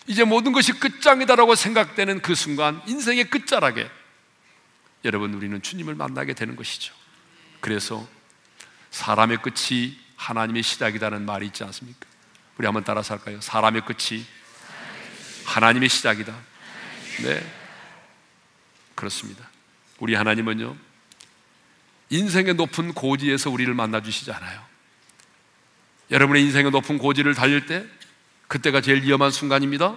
[0.09, 3.89] 이제 모든 것이 끝장이다라고 생각되는 그 순간 인생의 끝자락에
[5.05, 6.95] 여러분 우리는 주님을 만나게 되는 것이죠.
[7.61, 8.07] 그래서
[8.91, 12.07] 사람의 끝이 하나님의 시작이라는 말이 있지 않습니까?
[12.57, 13.41] 우리 한번 따라서 할까요?
[13.41, 14.25] 사람의 끝이
[15.49, 16.37] 하나님의 시작이다.
[17.23, 17.55] 네.
[18.95, 19.49] 그렇습니다.
[19.99, 20.77] 우리 하나님은요,
[22.11, 24.63] 인생의 높은 고지에서 우리를 만나 주시지 않아요.
[26.11, 27.85] 여러분의 인생의 높은 고지를 달릴 때
[28.47, 29.97] 그때가 제일 위험한 순간입니다.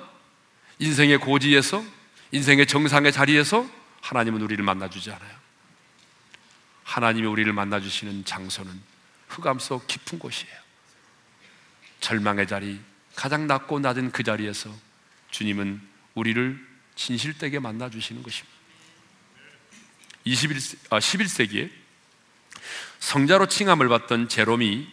[0.80, 1.84] 인생의 고지에서,
[2.32, 3.70] 인생의 정상의 자리에서
[4.02, 5.42] 하나님은 우리를 만나주지 않아요.
[6.84, 8.82] 하나님이 우리를 만나주시는 장소는
[9.28, 10.56] 흑암 속 깊은 곳이에요.
[12.00, 12.80] 절망의 자리,
[13.16, 14.74] 가장 낮고 낮은 그 자리에서
[15.32, 15.82] 주님은
[16.16, 18.56] 우리를 진실되게 만나 주시는 것입니다.
[20.24, 20.58] 21,
[20.92, 21.70] 아, 11세기에
[23.00, 24.88] 성자로 칭함을 받던 제롬이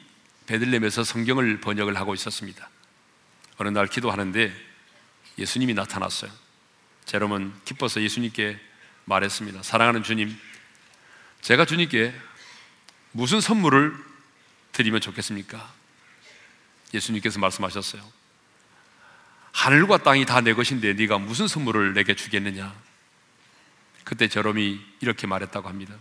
[0.46, 2.70] 베들렘에서 성경을 번역을 하고 있었습니다.
[3.58, 4.52] 어느 날 기도하는데
[5.36, 6.30] 예수님이 나타났어요.
[7.04, 8.58] 제롬은 기뻐서 예수님께
[9.04, 9.62] 말했습니다.
[9.62, 10.34] 사랑하는 주님,
[11.42, 12.14] 제가 주님께
[13.12, 13.94] 무슨 선물을
[14.72, 15.74] 드리면 좋겠습니까?
[16.94, 18.17] 예수님께서 말씀하셨어요.
[19.58, 22.72] 하늘과 땅이 다 내 것인데 네가 무슨 선물을 내게 주겠느냐?
[24.04, 25.96] 그때 제롬이 이렇게 말했다고 합니다.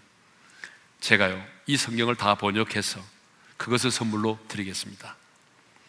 [1.00, 3.04] 제가요, 이 성경을 다 번역해서
[3.58, 5.16] 그것을 선물로 드리겠습니다.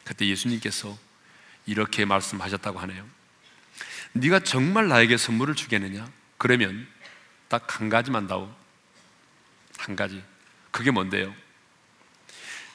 [0.02, 0.96] 그때 예수님께서
[1.66, 3.06] 이렇게 말씀하셨다고 하네요.
[4.14, 6.10] 네가 정말 나에게 선물을 주겠느냐?
[6.38, 6.88] 그러면
[7.48, 8.50] 딱 한 가지만 다오.
[9.76, 10.24] 한 가지.
[10.70, 11.34] 그게 뭔데요?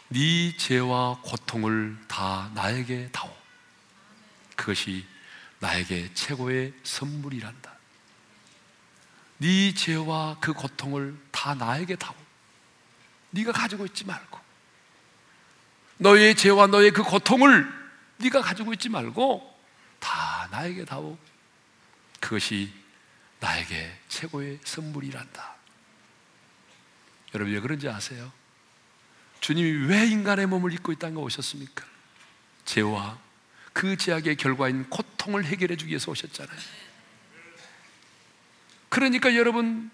[0.09, 3.42] 네 죄와 고통을 다 나에게 다오.
[4.63, 5.05] 그것이
[5.59, 7.73] 나에게 최고의 선물이란다.
[9.39, 12.15] 네 죄와 그 고통을 다 나에게 다오.
[13.31, 14.39] 네가 가지고 있지 말고
[15.97, 17.67] 너의 죄와 너의 그 고통을
[18.19, 19.53] 네가 가지고 있지 말고
[19.99, 21.17] 다 나에게 다오.
[22.21, 22.73] 그것이
[23.41, 25.55] 나에게 최고의 선물이란다.
[27.35, 28.31] 여러분 왜 그런지 아세요?
[29.41, 31.85] 주님이 왜 인간의 몸을 입고 이 땅에 오셨습니까?
[32.63, 33.32] 죄와
[33.73, 36.57] 그 죄악의 결과인 고통을 해결해 주기 위해서 오셨잖아요.
[38.89, 39.89] 그러니까 여러분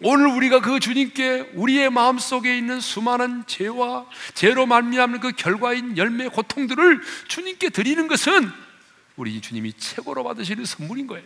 [0.00, 6.26] 오늘 우리가 그 주님께 우리의 마음 속에 있는 수많은 죄와 죄로 말미암는 그 결과인 열매
[6.26, 8.50] 고통들을 주님께 드리는 것은
[9.16, 11.24] 우리 주님이 최고로 받으시는 선물인 거예요.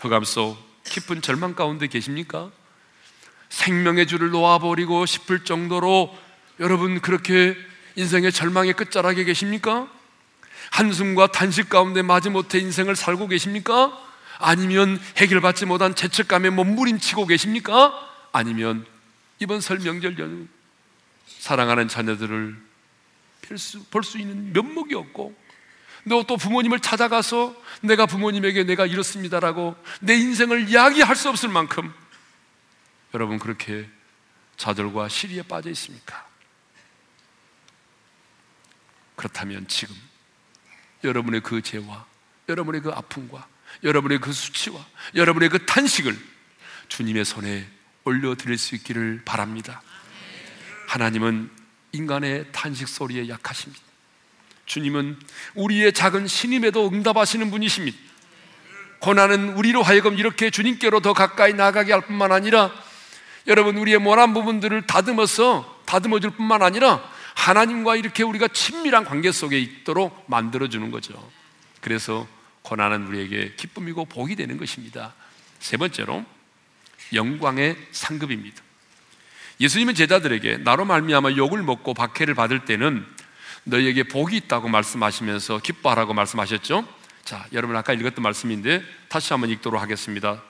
[0.00, 2.52] 흑암 속 깊은 절망 가운데 계십니까?
[3.48, 6.16] 생명의 줄을 놓아버리고 싶을 정도로
[6.60, 7.56] 여러분 그렇게
[7.96, 9.90] 인생의 절망의 끝자락에 계십니까?
[10.70, 13.98] 한숨과 탄식 가운데 마지못해 인생을 살고 계십니까?
[14.38, 17.92] 아니면 해결받지 못한 죄책감에 몸부림치고 계십니까?
[18.32, 18.86] 아니면
[19.38, 20.46] 이번 설 명절 연휴
[21.26, 22.56] 사랑하는 자녀들을
[23.90, 25.34] 볼 수 있는 면목이 없고
[26.04, 31.92] 너 또 부모님을 찾아가서 내가 부모님에게 내가 이렇습니다라고 내 인생을 이야기할 수 없을 만큼
[33.14, 33.88] 여러분 그렇게
[34.56, 36.26] 좌절과 시리에 빠져 있습니까?
[39.16, 39.94] 그렇다면 지금
[41.04, 42.04] 여러분의 그 죄와
[42.48, 43.46] 여러분의 그 아픔과
[43.82, 44.84] 여러분의 그 수치와
[45.14, 46.18] 여러분의 그 탄식을
[46.88, 47.66] 주님의 손에
[48.04, 49.82] 올려드릴 수 있기를 바랍니다.
[50.88, 51.50] 하나님은
[51.92, 53.82] 인간의 탄식 소리에 약하십니다.
[54.66, 55.18] 주님은
[55.54, 57.96] 우리의 작은 신임에도 응답하시는 분이십니다.
[59.00, 62.70] 고난은 우리로 하여금 이렇게 주님께로 더 가까이 나가게 할 뿐만 아니라
[63.46, 67.02] 여러분 우리의 모난 부분들을 다듬어서 다듬어 줄 뿐만 아니라
[67.42, 71.12] 하나님과 이렇게 우리가 친밀한 관계 속에 있도록 만들어 주는 거죠.
[71.80, 72.28] 그래서
[72.62, 75.12] 고난은 우리에게 기쁨이고 복이 되는 것입니다.
[75.58, 76.24] 세 번째로
[77.12, 78.62] 영광의 상급입니다.
[79.58, 83.04] 예수님은 제자들에게 나로 말미암아 욕을 먹고 박해를 받을 때는
[83.64, 86.86] 너희에게 복이 있다고 말씀하시면서 기뻐하라고 말씀하셨죠.
[87.24, 90.40] 자, 여러분 아까 읽었던 말씀인데 다시 한번 읽도록 하겠습니다.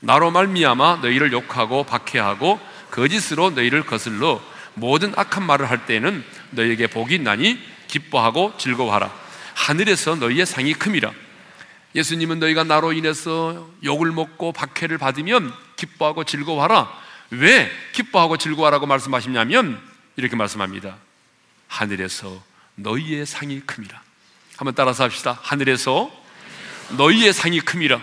[0.00, 2.58] 나로 말미암아 너희를 욕하고 박해하고
[2.90, 4.42] 거짓으로 너희를 거슬러
[4.74, 7.58] 모든 악한 말을 할 때는 너희에게 복이 있나니
[7.88, 9.12] 기뻐하고 즐거워하라.
[9.54, 11.12] 하늘에서 너희의 상이 큼이라.
[11.94, 16.90] 예수님은 너희가 나로 인해서 욕을 먹고 박해를 받으면 기뻐하고 즐거워하라.
[17.30, 19.80] 왜 기뻐하고 즐거워하라고 말씀하시냐면
[20.16, 20.96] 이렇게 말씀합니다.
[21.68, 22.42] 하늘에서
[22.76, 24.00] 너희의 상이 큼이라.
[24.56, 25.38] 한번 따라서 합시다.
[25.42, 26.10] 하늘에서
[26.96, 28.00] 너희의 상이 큼이라.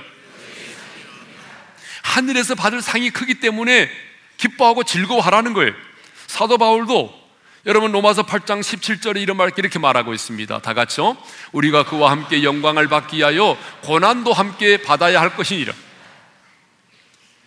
[2.03, 3.89] 하늘에서 받을 상이 크기 때문에
[4.37, 5.73] 기뻐하고 즐거워하라는 거예요.
[6.29, 7.11] 사도 바울도
[7.65, 10.59] 여러분 로마서 8장 17절에 이런 말 이렇게 말하고 있습니다.
[10.59, 11.17] 다 같이요.
[11.53, 15.73] 우리가 그와 함께 영광을 받기 위하여 고난도 함께 받아야 할 것이니라.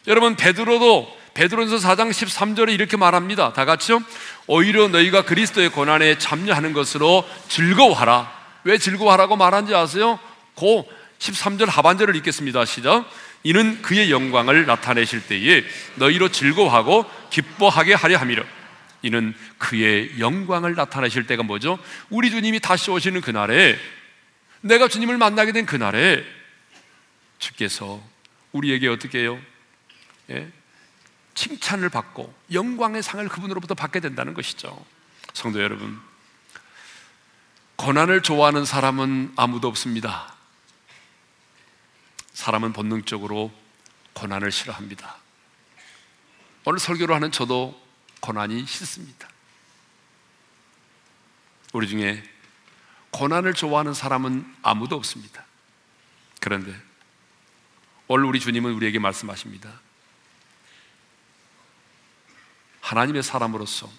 [0.09, 3.53] 여러분 베드로도 베드로전서 4장 13절에 이렇게 말합니다.
[3.53, 4.03] 다 같이요.
[4.49, 8.33] 오히려 너희가 그리스도의 고난에 참여하는 것으로 즐거워하라.
[8.65, 10.19] 왜 즐거워하라고 말한지 아세요?
[10.57, 12.65] 고 13절 하반절을 읽겠습니다.
[12.65, 13.09] 시작.
[13.45, 15.63] 이는 그의 영광을 나타내실 때에
[15.95, 18.43] 너희로 즐거워하고 기뻐하게 하려 함이라.
[19.03, 21.79] 이는 그의 영광을 나타내실 때가 뭐죠?
[22.09, 23.77] 우리 주님이 다시 오시는 그날에
[24.61, 26.25] 내가 주님을 만나게 된 그날에
[27.39, 28.03] 주께서
[28.53, 29.41] 우리에게 어떻게 해요?
[30.31, 30.51] 예?
[31.35, 34.85] 칭찬을 받고 영광의 상을 그분으로부터 받게 된다는 것이죠.
[35.33, 35.99] 성도 여러분,
[37.77, 40.33] 고난을 좋아하는 사람은 아무도 없습니다.
[42.35, 43.53] 사람은 본능적으로
[44.13, 45.17] 고난을 싫어합니다.
[46.65, 47.82] 오늘 설교를 하는 저도
[48.23, 49.29] 고난이 싫습니다.
[51.73, 52.23] 우리 중에
[53.11, 55.45] 고난을 좋아하는 사람은 아무도 없습니다.
[56.41, 56.75] 그런데
[58.07, 59.81] 오늘 우리 주님은 우리에게 말씀하십니다.
[62.81, 63.91] 하나님의 사람으로서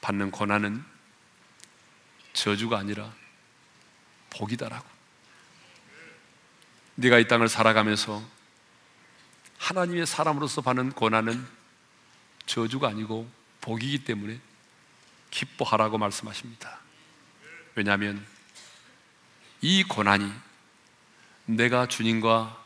[0.00, 0.84] 받는 고난은
[2.32, 3.12] 저주가 아니라
[4.30, 4.86] 복이다라고.
[6.96, 8.22] 네가 이 땅을 살아가면서
[9.58, 11.46] 하나님의 사람으로서 받는 고난은
[12.46, 13.28] 저주가 아니고
[13.60, 14.38] 복이기 때문에
[15.30, 16.78] 기뻐하라고 말씀하십니다.
[17.74, 18.24] 왜냐하면
[19.60, 20.30] 이 고난이
[21.46, 22.62] 내가 주님과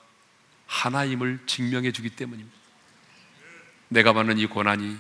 [0.67, 2.57] 하나임을 증명해 주기 때문입니다.
[3.89, 4.99] 내가 받는 이 고난이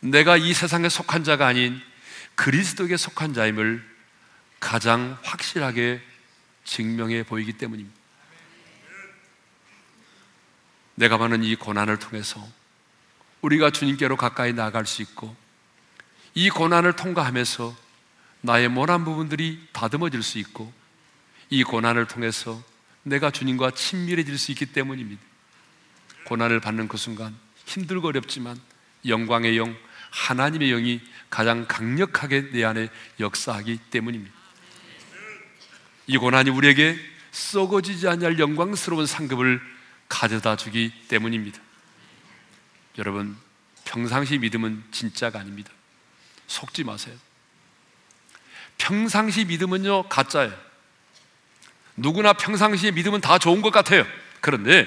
[0.00, 1.80] 내가 이 세상에 속한 자가 아닌
[2.34, 3.84] 그리스도에게 속한 자임을
[4.60, 6.00] 가장 확실하게
[6.64, 7.96] 증명해 보이기 때문입니다.
[10.96, 12.46] 내가 받는 이 고난을 통해서
[13.42, 15.34] 우리가 주님께로 가까이 나아갈 수 있고
[16.34, 17.76] 이 고난을 통과하면서
[18.42, 20.72] 나의 모난 부분들이 다듬어질 수 있고
[21.50, 22.62] 이 고난을 통해서
[23.02, 25.22] 내가 주님과 친밀해질 수 있기 때문입니다.
[26.24, 27.34] 고난을 받는 그 순간
[27.64, 28.60] 힘들고 어렵지만
[29.06, 29.76] 영광의 영,
[30.10, 32.88] 하나님의 영이 가장 강력하게 내 안에
[33.20, 34.34] 역사하기 때문입니다.
[36.08, 36.98] 이 고난이 우리에게
[37.30, 39.60] 썩어지지 않을 영광스러운 상급을
[40.08, 41.60] 가져다 주기 때문입니다.
[42.98, 43.36] 여러분,
[43.84, 45.70] 평상시 믿음은 진짜가 아닙니다.
[46.46, 47.14] 속지 마세요.
[48.78, 50.54] 평상시 믿음은요, 가짜예요.
[51.96, 54.06] 누구나 평상시에 믿음은 다 좋은 것 같아요.
[54.40, 54.86] 그런데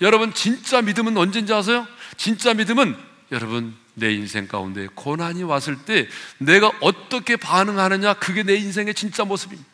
[0.00, 1.86] 여러분, 진짜 믿음은 언제인지 아세요?
[2.16, 2.96] 진짜 믿음은
[3.32, 6.08] 여러분, 내 인생 가운데 고난이 왔을 때
[6.38, 9.68] 내가 어떻게 반응하느냐, 그게 내 인생의 진짜 모습입니다.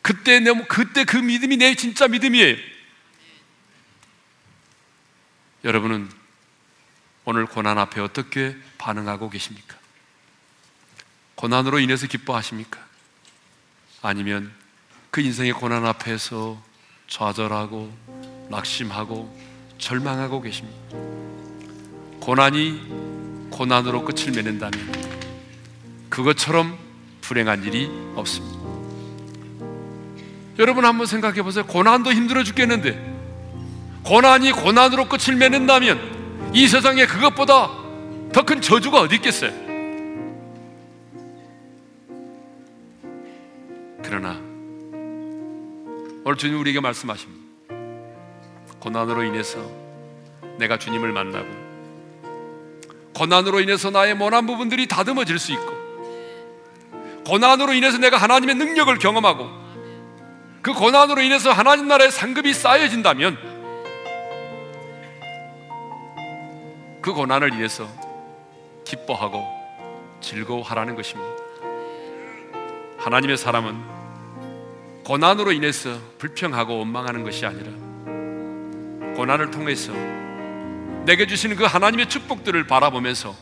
[0.00, 2.56] 그때 내, 그때 그 믿음이 내 진짜 믿음이에요.
[5.64, 6.21] 여러분은
[7.24, 9.76] 오늘 고난 앞에 어떻게 반응하고 계십니까?
[11.36, 12.80] 고난으로 인해서 기뻐하십니까?
[14.02, 14.52] 아니면
[15.10, 16.60] 그 인생의 고난 앞에서
[17.06, 17.92] 좌절하고
[18.48, 19.38] 낙심하고
[19.78, 20.96] 절망하고 계십니까?
[22.20, 26.78] 고난이 고난으로 끝을 맺는다면 그것처럼
[27.20, 28.62] 불행한 일이 없습니다.
[30.58, 31.66] 여러분 한번 생각해 보세요.
[31.66, 33.12] 고난도 힘들어 죽겠는데
[34.04, 36.21] 고난이 고난으로 끝을 맺는다면
[36.54, 37.70] 이 세상에 그것보다
[38.32, 39.52] 더 큰 저주가 어디 있겠어요?
[44.02, 44.40] 그러나
[46.24, 47.42] 오늘 주님 우리에게 말씀하십니다.
[48.80, 49.58] 고난으로 인해서
[50.58, 51.46] 내가 주님을 만나고
[53.14, 55.82] 고난으로 인해서 나의 모난 부분들이 다듬어질 수 있고
[57.26, 59.48] 고난으로 인해서 내가 하나님의 능력을 경험하고
[60.62, 63.51] 그 고난으로 인해서 하나님 나라의 상급이 쌓여진다면
[67.02, 67.88] 그 고난을 위해서
[68.84, 69.44] 기뻐하고
[70.20, 71.30] 즐거워하라는 것입니다.
[72.98, 73.76] 하나님의 사람은
[75.04, 77.72] 고난으로 인해서 불평하고 원망하는 것이 아니라
[79.16, 79.92] 고난을 통해서
[81.04, 83.34] 내게 주시는 그 하나님의 축복들을 바라보면서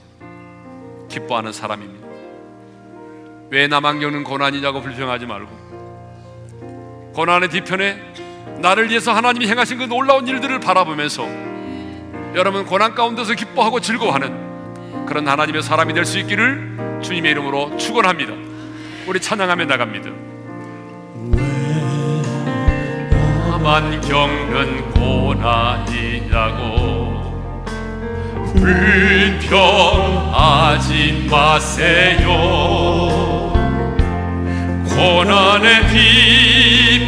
[1.10, 2.08] 기뻐하는 사람입니다.
[3.50, 8.00] 왜 나만 겪는 고난이냐고 불평하지 말고 고난의 뒤편에
[8.60, 11.49] 나를 위해서 하나님이 행하신 그 놀라운 일들을 바라보면서
[12.34, 18.32] 여러분 고난 가운데서 기뻐하고 즐거워하는 그런 하나님의 사람이 될 수 있기를 주님의 이름으로 축원합니다.
[19.06, 20.10] 우리 찬양하며 나갑니다.
[23.50, 26.50] 나만 겪는 고난이라고
[29.90, 32.28] 불평하지 마세요.
[34.88, 35.86] 고난의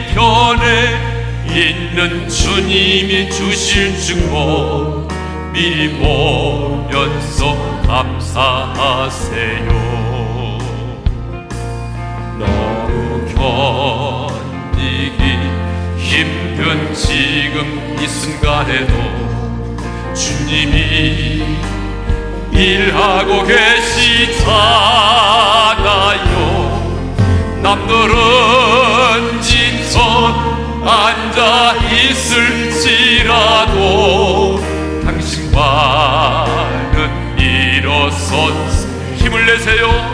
[0.00, 0.62] 뒤편에
[1.48, 5.06] 있는 주님이 주실 증거
[5.52, 7.54] 미리 보면서
[7.86, 9.68] 감사하세요.
[12.38, 13.26] 너무
[14.86, 15.22] 견디기
[15.98, 18.94] 힘든 지금 이 순간에도
[20.14, 21.42] 주님이
[22.52, 24.52] 일하고 계시잖아요.
[27.62, 28.14] 남들은
[29.42, 30.02] 진천
[30.84, 33.71] 앉아 있을지라도
[39.64, 40.11] 내세요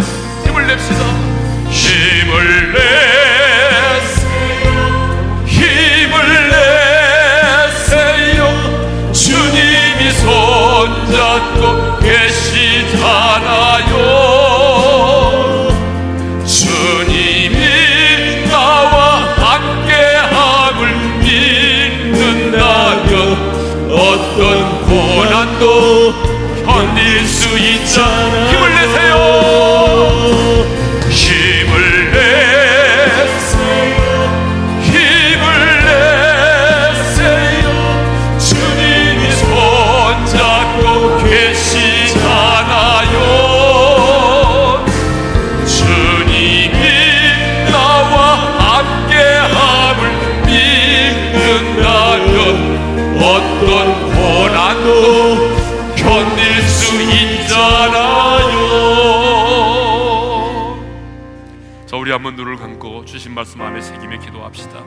[61.88, 64.84] 자, 우리 한번 눈을 감고 주신 말씀 안에 새기며 기도합시다.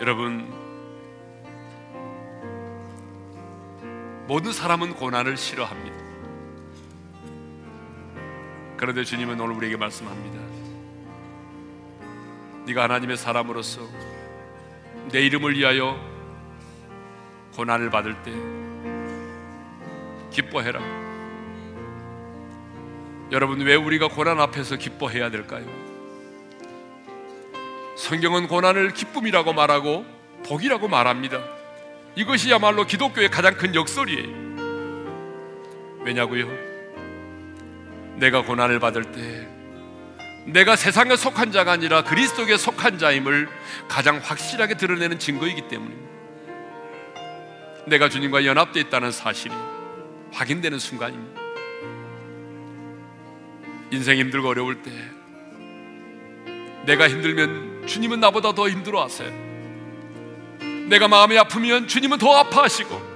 [0.00, 0.50] 여러분,
[4.26, 5.94] 모든 사람은 고난을 싫어합니다.
[8.78, 10.40] 그런데 주님은 오늘 우리에게 말씀합니다.
[12.64, 13.82] 네가 하나님의 사람으로서
[15.10, 16.00] 내 이름을 위하여
[17.56, 18.32] 고난을 받을 때
[20.30, 21.01] 기뻐해라.
[23.32, 25.64] 여러분 왜 우리가 고난 앞에서 기뻐해야 될까요?
[27.96, 30.04] 성경은 고난을 기쁨이라고 말하고
[30.44, 31.42] 복이라고 말합니다.
[32.14, 34.42] 이것이야말로 기독교의 가장 큰 역설이에요.
[36.04, 36.46] 왜냐고요?
[38.16, 39.48] 내가 고난을 받을 때
[40.44, 43.48] 내가 세상에 속한 자가 아니라 그리스도에 속한 자임을
[43.88, 46.12] 가장 확실하게 드러내는 증거이기 때문입니다.
[47.86, 49.54] 내가 주님과 연합되어 있다는 사실이
[50.32, 51.41] 확인되는 순간입니다.
[53.92, 54.90] 인생 힘들고 어려울 때
[56.86, 59.30] 내가 힘들면 주님은 나보다 더 힘들어 하세요.
[60.88, 63.12] 내가 마음이 아프면 주님은 더 아파하시고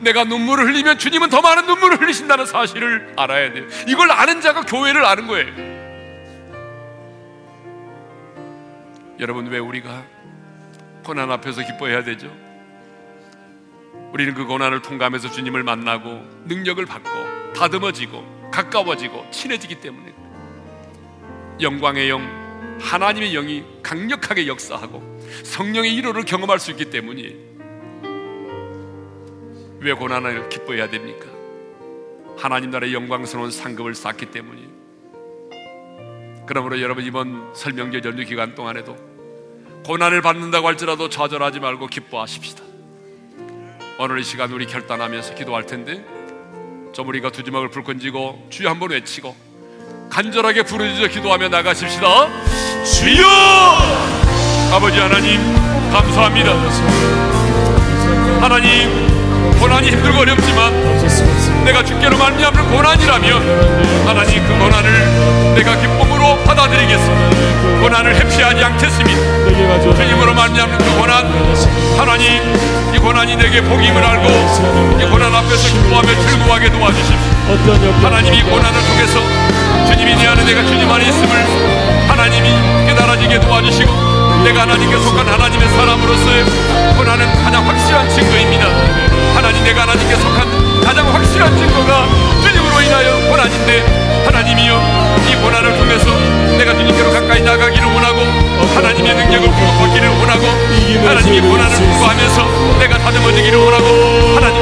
[0.00, 3.66] 내가 눈물을 흘리면 주님은 더 많은 눈물을 흘리신다는 사실을 알아야 돼요.
[3.88, 5.70] 이걸 아는 자가 교회를 아는 거예요.
[9.18, 10.04] 여러분 왜 우리가
[11.02, 12.30] 고난 앞에서 기뻐해야 되죠?
[14.12, 20.12] 우리는 그 고난을 통과하면서 주님을 만나고 능력을 받고 다듬어지고 가까워지고 친해지기 때문에
[21.60, 22.40] 영광의 영
[22.80, 27.50] 하나님의 영이 강력하게 역사하고 성령의 일호를 경험할 수 있기 때문이
[29.80, 31.26] 왜 고난을 기뻐해야 됩니까?
[32.38, 34.68] 하나님 나라의 영광스러운 상급을 쌓기 때문이
[36.46, 38.96] 그러므로 여러분 이번 설명절 연휴 기간 동안에도
[39.84, 42.64] 고난을 받는다고 할지라도 좌절하지 말고 기뻐하십시다.
[43.98, 46.04] 오늘 이 시간 우리 결단하면서 기도할 텐데
[46.92, 49.34] 좀 우리가 두 주먹을 불 건지고 주여 한번 외치고
[50.10, 52.28] 간절하게 부르짖어 기도하며 나가십시다.
[52.84, 53.26] 주여!
[54.72, 55.40] 아버지 하나님
[55.92, 56.50] 감사합니다.
[58.40, 59.10] 하나님
[59.60, 67.80] 고난이 힘들고 어렵지만 내가 주께로 말미암는 고난이라면 하나님 그 고난을 내가 기쁨 으로 받아들이겠습니다.
[67.80, 69.20] 고난을 회피하지 않겠습니다.
[69.96, 71.24] 주님으로 말미암는 그 고난
[71.96, 74.28] 하나님 이 고난이 내게 복임을 알고
[75.00, 77.16] 이 고난 앞에서 기뻐하며 즐거워하게 도와주십시오.
[78.02, 79.20] 하나님 이 고난을 통해서
[79.86, 81.46] 주님이 내 안에 내가 주님 안에 있음을
[82.08, 82.50] 하나님이
[82.86, 83.90] 깨달아지게 도와주시고
[84.44, 86.44] 내가 하나님께 속한 하나님의 사람으로서의
[86.98, 88.66] 고난은 가장 확실한 증거입니다.
[89.34, 92.06] 하나님 내가 하나님께 속한 가장 확실한 증거가
[92.42, 94.72] 주님으로 인하여 고난인데 하나님이여
[95.30, 96.06] 이 고난을 통해서
[96.58, 98.20] 내가 주님께로 가까이 나가기를 원하고
[98.74, 100.44] 하나님의 능력을 받기를 원하고
[101.06, 103.86] 하나님의 고난을 통과하면서 내가 다듬어지기를 원하고
[104.36, 104.59] 하나님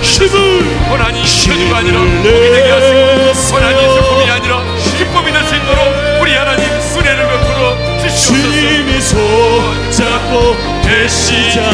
[0.00, 4.62] 도와주시고 고난이 저주가 아니라 복이 되게 하시고 고난이 슬픔이 아니라
[4.96, 9.16] 기쁨이 될 수 있도록 우리 하나님 은혜를 베풀어 주시옵소서.
[9.90, 11.64] 손잡고 계시잖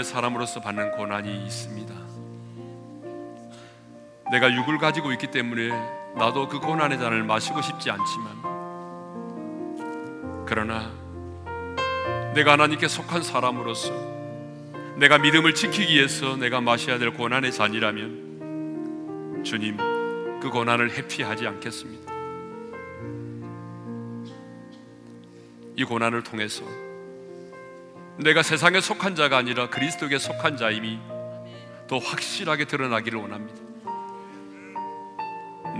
[0.00, 1.94] 하나님의 사람으로서 받는 고난이 있습니다
[4.32, 5.68] 내가 육을 가지고 있기 때문에
[6.16, 8.40] 나도 그 고난의 잔을 마시고 싶지 않지만
[10.46, 10.90] 그러나
[12.34, 13.92] 내가 하나님께 속한 사람으로서
[14.96, 19.76] 내가 믿음을 지키기 위해서 내가 마셔야 될 고난의 잔이라면 주님
[20.40, 22.10] 그 고난을 회피하지 않겠습니다.
[25.76, 26.64] 이 고난을 통해서
[28.22, 30.98] 내가 세상에 속한 자가 아니라 그리스도에 속한 자임이
[31.88, 33.60] 더 확실하게 드러나기를 원합니다.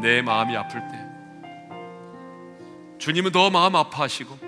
[0.01, 1.11] 내 마음이 아플 때
[2.99, 4.38] 주님은 더 마음 아파하시고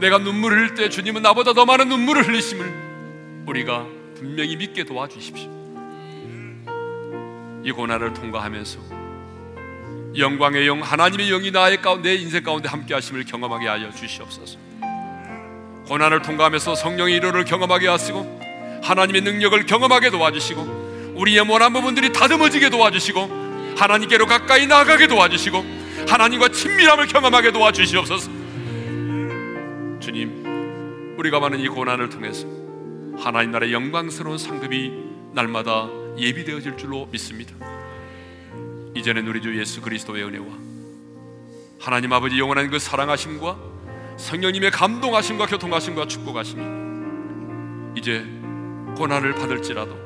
[0.00, 3.86] 내가 눈물을 흘릴 때 주님은 나보다 더 많은 눈물을 흘리심을 우리가
[4.16, 5.50] 분명히 믿게 도와주십시오.
[7.64, 8.78] 이 고난을 통과하면서
[10.16, 14.73] 영광의 영 하나님의 영이 나의 가운데 내 인생 가운데 함께 하심을 경험하게 하여 주시옵소서.
[15.86, 18.40] 고난을 통과하면서 성령의 일호를 경험하게 하시고
[18.82, 25.64] 하나님의 능력을 경험하게 도와주시고 우리의 원한 부분들이 다듬어지게 도와주시고 하나님께로 가까이 나아가게 도와주시고
[26.08, 28.30] 하나님과 친밀함을 경험하게 도와주시옵소서.
[30.00, 32.46] 주님, 우리가 많은 이 고난을 통해서
[33.16, 34.92] 하나님 나라의 영광스러운 상급이
[35.32, 37.54] 날마다 예비되어질 줄로 믿습니다.
[38.94, 40.46] 이전엔 우리 주 예수 그리스도의 은혜와
[41.80, 43.73] 하나님 아버지 영원한 그 사랑하심과
[44.16, 46.62] 성령님의 감동하심과 교통하심과 축복하심이
[47.96, 48.24] 이제
[48.96, 49.96] 고난을 받을지라도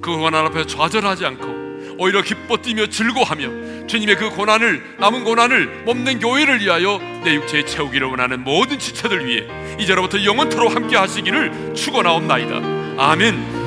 [0.00, 1.68] 그 고난 앞에 좌절하지 않고
[1.98, 8.06] 오히려 기뻐 뛰며 즐거하며 주님의 그 고난을 남은 고난을 몸는 교회를 위하여 내 육체에 채우기를
[8.06, 9.46] 원하는 모든 지체들 위해
[9.78, 13.02] 이제로부터 영원토록 함께 하시기를 축원하옵나이다.
[13.02, 13.57] 아멘.